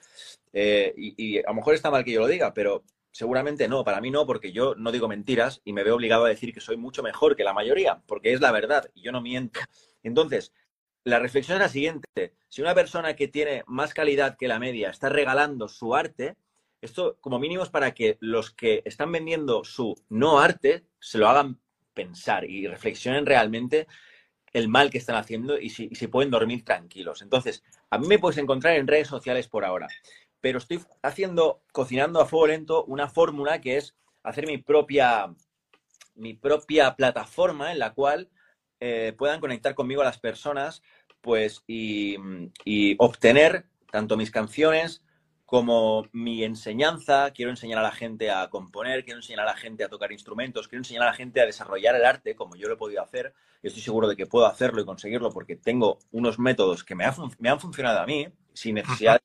eh, 0.53 0.93
y, 0.95 1.39
a 1.39 1.49
lo 1.49 1.55
mejor 1.55 1.75
está 1.75 1.91
mal 1.91 2.05
que 2.05 2.13
yo 2.13 2.21
lo 2.21 2.27
diga, 2.27 2.53
pero 2.53 2.83
seguramente 3.11 3.67
no, 3.67 3.83
para 3.83 3.99
mí 3.99 4.11
no, 4.11 4.25
porque 4.25 4.53
yo 4.53 4.75
no 4.75 4.91
digo 4.91 5.09
mentiras 5.09 5.61
y 5.65 5.73
me 5.73 5.83
veo 5.83 5.95
obligado 5.95 6.25
a 6.25 6.29
decir 6.29 6.53
que 6.53 6.61
soy 6.61 6.77
mucho 6.77 7.03
mejor 7.03 7.35
que 7.35 7.43
la 7.43 7.53
mayoría, 7.53 8.01
porque 8.07 8.31
es 8.33 8.39
la 8.39 8.51
verdad 8.51 8.89
y 8.95 9.01
yo 9.01 9.11
no 9.11 9.21
miento. 9.21 9.59
Entonces, 10.03 10.53
la 11.03 11.19
reflexión 11.19 11.57
es 11.57 11.61
la 11.61 11.69
siguiente, 11.69 12.33
si 12.47 12.61
una 12.61 12.75
persona 12.75 13.15
que 13.15 13.27
tiene 13.27 13.63
más 13.67 13.93
calidad 13.93 14.37
que 14.37 14.47
la 14.47 14.59
media 14.59 14.89
está 14.89 15.09
regalando 15.09 15.67
su 15.67 15.95
arte, 15.95 16.37
esto 16.81 17.17
como 17.19 17.39
mínimo 17.39 17.63
es 17.63 17.69
para 17.69 17.93
que 17.93 18.17
los 18.21 18.51
que 18.51 18.81
están 18.85 19.11
vendiendo 19.11 19.65
su 19.65 20.01
no 20.07 20.39
arte 20.39 20.85
se 20.99 21.17
lo 21.17 21.27
hagan 21.27 21.59
pensar 21.99 22.45
y 22.45 22.65
reflexionen 22.65 23.25
realmente 23.25 23.85
el 24.53 24.69
mal 24.69 24.89
que 24.89 24.99
están 24.99 25.17
haciendo 25.17 25.59
y 25.59 25.69
si, 25.69 25.89
pueden 26.07 26.31
dormir 26.31 26.63
tranquilos. 26.63 27.21
Entonces, 27.21 27.61
a 27.89 27.97
mí 27.97 28.07
me 28.07 28.19
puedes 28.19 28.37
encontrar 28.37 28.77
en 28.77 28.87
redes 28.87 29.09
sociales 29.09 29.49
por 29.49 29.65
ahora, 29.65 29.87
pero 30.39 30.59
estoy 30.59 30.79
haciendo, 31.03 31.61
cocinando 31.73 32.21
a 32.21 32.25
fuego 32.25 32.47
lento, 32.47 32.85
una 32.85 33.09
fórmula 33.09 33.59
que 33.59 33.75
es 33.75 33.95
hacer 34.23 34.47
mi 34.47 34.57
propia, 34.57 35.35
mi 36.15 36.35
propia 36.35 36.95
plataforma 36.95 37.73
en 37.73 37.79
la 37.79 37.93
cual 37.93 38.29
eh, 38.79 39.13
puedan 39.17 39.41
conectar 39.41 39.75
conmigo 39.75 40.01
a 40.01 40.05
las 40.05 40.19
personas 40.19 40.81
pues, 41.19 41.63
y, 41.67 42.15
y 42.63 42.95
obtener 42.97 43.65
tanto 43.91 44.15
mis 44.15 44.31
canciones 44.31 45.03
como 45.49 46.07
mi 46.11 46.43
enseñanza, 46.43 47.31
quiero 47.31 47.49
enseñar 47.49 47.79
a 47.79 47.81
la 47.81 47.91
gente 47.91 48.29
a 48.29 48.47
componer, 48.51 49.03
quiero 49.03 49.17
enseñar 49.17 49.47
a 49.47 49.51
la 49.51 49.57
gente 49.57 49.83
a 49.83 49.89
tocar 49.89 50.11
instrumentos, 50.11 50.67
quiero 50.67 50.81
enseñar 50.81 51.01
a 51.01 51.05
la 51.07 51.13
gente 51.13 51.41
a 51.41 51.45
desarrollar 51.47 51.95
el 51.95 52.05
arte 52.05 52.35
como 52.35 52.55
yo 52.55 52.67
lo 52.67 52.75
he 52.75 52.77
podido 52.77 53.01
hacer 53.01 53.33
y 53.63 53.67
estoy 53.67 53.81
seguro 53.81 54.07
de 54.07 54.15
que 54.15 54.27
puedo 54.27 54.45
hacerlo 54.45 54.79
y 54.79 54.85
conseguirlo 54.85 55.31
porque 55.31 55.55
tengo 55.55 55.97
unos 56.11 56.37
métodos 56.37 56.83
que 56.83 56.93
me, 56.93 57.03
han 57.03 57.59
funcionado 57.59 57.99
a 57.99 58.05
mí 58.05 58.27
sin 58.53 58.75
necesidad 58.75 59.19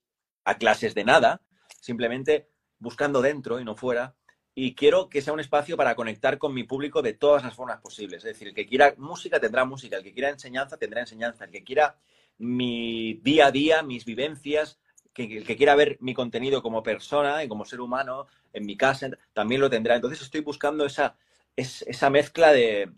a 0.45 0.57
clases 0.57 0.95
de 0.95 1.05
nada, 1.05 1.43
simplemente 1.83 2.49
buscando 2.79 3.21
dentro 3.21 3.61
y 3.61 3.65
no 3.67 3.77
fuera. 3.77 4.15
Y 4.55 4.75
quiero 4.75 5.11
que 5.11 5.21
sea 5.21 5.35
un 5.35 5.41
espacio 5.41 5.77
para 5.77 5.95
conectar 5.95 6.39
con 6.39 6.55
mi 6.55 6.65
público 6.65 7.03
de 7.03 7.13
todas 7.13 7.43
las 7.43 7.55
formas 7.55 7.83
posibles. 7.83 8.25
Es 8.25 8.33
decir, 8.33 8.49
el 8.49 8.55
que 8.55 8.65
quiera 8.65 8.95
música 8.97 9.39
tendrá 9.39 9.67
música, 9.67 9.99
el 9.99 10.03
que 10.03 10.15
quiera 10.15 10.31
enseñanza 10.31 10.79
tendrá 10.79 11.03
enseñanza, 11.03 11.45
el 11.45 11.51
que 11.51 11.65
quiera 11.65 11.99
mi 12.39 13.21
día 13.23 13.49
a 13.49 13.51
día, 13.51 13.83
mis 13.83 14.07
vivencias, 14.07 14.79
que 15.15 15.39
el 15.39 15.47
que 15.47 15.57
quiera 15.57 15.77
ver 15.77 15.97
mi 16.01 16.13
contenido 16.13 16.63
como 16.63 16.83
persona 16.83 17.43
y 17.43 17.49
como 17.49 17.65
ser 17.65 17.81
humano 17.81 18.27
en 18.53 18.67
mi 18.67 18.77
casa 18.77 19.09
también 19.33 19.61
lo 19.61 19.71
tendrá. 19.71 19.95
Entonces 19.95 20.21
estoy 20.21 20.41
buscando 20.41 20.85
esa, 20.85 21.17
esa 21.57 22.11
mezcla 22.11 22.53
de, 22.53 22.91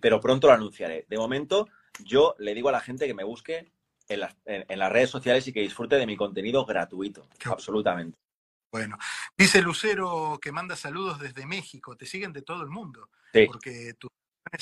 pero 0.00 0.20
pronto 0.20 0.46
lo 0.46 0.54
anunciaré. 0.54 1.06
De 1.08 1.18
momento, 1.18 1.68
yo 2.02 2.34
le 2.38 2.54
digo 2.54 2.70
a 2.70 2.72
la 2.72 2.80
gente 2.80 3.06
que 3.06 3.14
me 3.14 3.24
busque 3.24 3.70
en 4.08 4.20
las, 4.20 4.36
en, 4.44 4.78
las 4.78 4.90
redes 4.90 5.10
sociales 5.10 5.46
y 5.46 5.52
que 5.52 5.60
disfrute 5.60 5.96
de 5.96 6.06
mi 6.06 6.16
contenido 6.16 6.64
gratuito, 6.64 7.28
absolutamente. 7.44 8.18
Bueno, 8.72 8.96
dice 9.36 9.60
Lucero 9.62 10.38
que 10.40 10.52
manda 10.52 10.76
saludos 10.76 11.18
desde 11.18 11.46
México, 11.46 11.96
te 11.96 12.06
siguen 12.06 12.32
de 12.32 12.42
todo 12.42 12.62
el 12.62 12.70
mundo, 12.70 13.10
porque 13.46 13.94
tú 13.98 14.08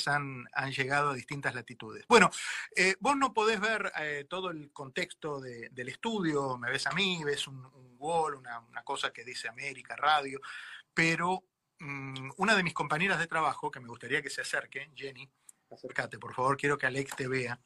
han, 0.07 0.45
han, 0.53 0.71
llegado 0.71 1.11
a 1.11 1.13
distintas 1.13 1.55
latitudes. 1.55 2.05
Bueno, 2.07 2.29
eh, 2.75 2.95
vos 2.99 3.17
no 3.17 3.33
podés 3.33 3.59
ver 3.59 3.91
eh, 3.99 4.25
todo 4.29 4.49
el 4.51 4.71
contexto 4.71 5.39
del 5.39 5.89
estudio, 5.89 6.57
me 6.57 6.69
ves 6.69 6.87
a 6.87 6.91
mí, 6.91 7.23
ves 7.23 7.47
un, 7.47 7.65
wall, 7.97 8.35
una, 8.35 8.83
cosa 8.83 9.11
que 9.11 9.23
dice 9.23 9.49
América 9.49 9.95
Radio, 9.95 10.39
pero 10.93 11.43
mm, 11.79 12.31
una 12.37 12.55
de 12.55 12.63
mis 12.63 12.73
compañeras 12.73 13.19
de 13.19 13.27
trabajo, 13.27 13.71
que 13.71 13.79
me 13.79 13.89
gustaría 13.89 14.21
que 14.21 14.29
se 14.29 14.41
acerque, 14.41 14.89
Jenny, 14.95 15.29
acércate, 15.69 16.17
por 16.17 16.33
favor, 16.33 16.57
quiero 16.57 16.77
que 16.77 16.85
Alex 16.85 17.15
te 17.15 17.27
vea. 17.27 17.59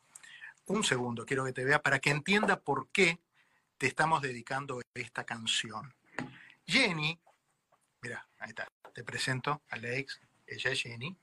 Un 0.65 0.83
segundo, 0.83 1.25
quiero 1.25 1.43
que 1.43 1.53
te 1.53 1.65
vea 1.65 1.81
para 1.81 1.99
que 1.99 2.09
entienda 2.09 2.59
por 2.59 2.89
qué 2.89 3.19
te 3.77 3.87
estamos 3.87 4.21
dedicando 4.21 4.81
esta 4.93 5.25
canción. 5.25 5.93
Jenny, 6.65 7.19
mira, 8.01 8.27
ahí 8.39 8.49
está, 8.49 8.67
te 8.93 9.03
presento, 9.03 9.61
Alex, 9.69 10.21
ella 10.47 10.71
es 10.71 10.81
Jenny. 10.81 11.17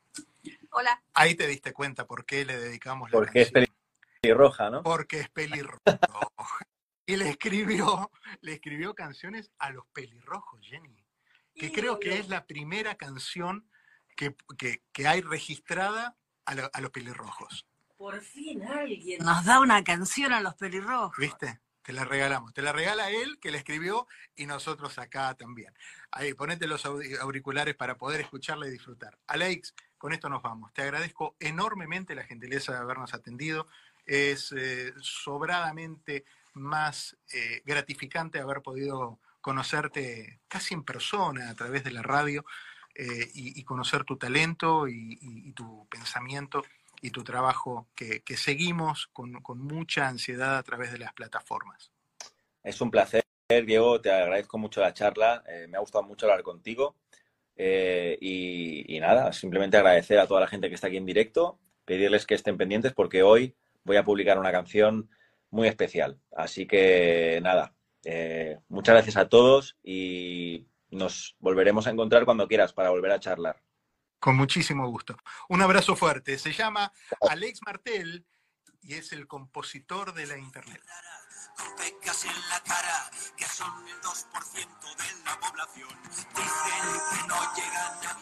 Hola. 0.80 1.02
Ahí 1.12 1.34
te 1.34 1.46
diste 1.46 1.74
cuenta 1.74 2.06
por 2.06 2.24
qué 2.24 2.46
le 2.46 2.58
dedicamos 2.58 3.10
la 3.10 3.18
Porque 3.18 3.42
es 3.42 3.52
pelirroja, 4.22 4.70
¿no? 4.70 4.82
Porque 4.82 5.20
es 5.20 5.28
pelirroja. 5.28 5.78
y 7.04 7.16
le 7.16 7.28
escribió, 7.28 8.10
le 8.40 8.54
escribió 8.54 8.94
canciones 8.94 9.50
a 9.58 9.72
los 9.72 9.84
pelirrojos, 9.92 10.58
Jenny. 10.62 11.04
Que 11.54 11.70
creo 11.70 12.00
que 12.00 12.18
es 12.18 12.30
la 12.30 12.46
primera 12.46 12.94
canción 12.94 13.68
que, 14.16 14.34
hay 15.06 15.20
registrada 15.20 16.16
a, 16.46 16.52
a, 16.52 16.80
los 16.80 16.90
pelirrojos. 16.90 17.66
Por 17.98 18.22
fin 18.22 18.62
alguien 18.62 19.22
nos 19.22 19.44
da 19.44 19.60
una 19.60 19.84
canción 19.84 20.32
a 20.32 20.40
los 20.40 20.54
pelirrojos. 20.54 21.14
¿Viste? 21.18 21.60
Te 21.82 21.92
la 21.92 22.06
regalamos. 22.06 22.54
Te 22.54 22.62
la 22.62 22.72
regala 22.72 23.10
él, 23.10 23.38
que 23.38 23.50
la 23.50 23.58
escribió, 23.58 24.06
y 24.34 24.46
nosotros 24.46 24.98
acá 24.98 25.34
también. 25.34 25.74
Ahí, 26.10 26.32
ponete 26.32 26.66
los 26.66 26.86
auriculares 26.86 27.74
para 27.74 27.98
poder 27.98 28.22
escucharla 28.22 28.66
y 28.66 28.70
disfrutar. 28.70 29.18
Alex, 29.26 29.74
con 30.00 30.14
esto 30.14 30.30
nos 30.30 30.40
vamos. 30.40 30.72
Te 30.72 30.80
agradezco 30.80 31.36
enormemente 31.38 32.14
la 32.14 32.24
gentileza 32.24 32.72
de 32.72 32.78
habernos 32.78 33.12
atendido. 33.12 33.66
Es 34.06 34.50
eh, 34.56 34.94
sobradamente 35.02 36.24
más 36.54 37.18
eh, 37.34 37.60
gratificante 37.66 38.40
haber 38.40 38.62
podido 38.62 39.18
conocerte 39.42 40.40
casi 40.48 40.72
en 40.72 40.84
persona 40.84 41.50
a 41.50 41.54
través 41.54 41.84
de 41.84 41.90
la 41.90 42.00
radio 42.00 42.46
eh, 42.94 43.28
y, 43.34 43.62
conocer 43.64 44.04
tu 44.04 44.16
talento 44.16 44.88
y, 44.88 45.52
tu 45.52 45.86
pensamiento 45.90 46.64
y 47.02 47.10
tu 47.10 47.22
trabajo 47.22 47.88
que, 47.94 48.22
seguimos 48.38 49.10
con, 49.12 49.42
mucha 49.58 50.08
ansiedad 50.08 50.56
a 50.56 50.62
través 50.62 50.92
de 50.92 50.98
las 50.98 51.12
plataformas. 51.12 51.92
Es 52.62 52.80
un 52.80 52.90
placer, 52.90 53.22
Diego, 53.66 54.00
te 54.00 54.10
agradezco 54.10 54.56
mucho 54.56 54.80
la 54.80 54.94
charla, 54.94 55.44
me 55.68 55.76
ha 55.76 55.80
gustado 55.80 56.04
mucho 56.04 56.24
hablar 56.26 56.42
contigo. 56.42 56.96
Eh, 57.62 58.16
y, 58.22 58.98
nada, 59.00 59.34
simplemente 59.34 59.76
agradecer 59.76 60.18
a 60.18 60.26
toda 60.26 60.40
la 60.40 60.46
gente 60.46 60.70
que 60.70 60.74
está 60.74 60.86
aquí 60.86 60.96
en 60.96 61.04
directo, 61.04 61.60
pedirles 61.84 62.24
que 62.24 62.34
estén 62.34 62.56
pendientes 62.56 62.94
porque 62.94 63.22
hoy 63.22 63.54
voy 63.84 63.98
a 63.98 64.04
publicar 64.04 64.38
una 64.38 64.50
canción 64.50 65.10
muy 65.50 65.68
especial. 65.68 66.18
Así 66.34 66.66
que 66.66 67.38
nada, 67.42 67.74
eh, 68.04 68.58
muchas 68.68 68.94
gracias 68.94 69.18
a 69.18 69.28
todos 69.28 69.76
y 69.82 70.68
nos 70.90 71.36
volveremos 71.38 71.86
a 71.86 71.90
encontrar 71.90 72.24
cuando 72.24 72.48
quieras 72.48 72.72
para 72.72 72.88
volver 72.88 73.12
a 73.12 73.20
charlar. 73.20 73.62
Con 74.18 74.36
muchísimo 74.36 74.88
gusto. 74.88 75.18
Un 75.50 75.60
abrazo 75.60 75.96
fuerte. 75.96 76.38
Se 76.38 76.54
llama 76.54 76.90
Alex 77.28 77.60
Martel 77.66 78.24
y 78.80 78.94
es 78.94 79.12
el 79.12 79.26
compositor 79.26 80.14
de 80.14 80.26
la 80.26 80.38
Internet. 80.38 80.80
Pecas 81.76 82.24
en 82.24 82.48
la 82.48 82.60
cara, 82.62 83.10
que 83.36 83.46
son 83.46 83.88
el 83.88 84.00
2% 84.00 84.96
de 84.96 85.24
la 85.24 85.40
población. 85.40 85.88
Dicen 86.34 86.84
que 87.10 87.28
no 87.28 87.54
llega 87.54 88.00
nadie. 88.02 88.20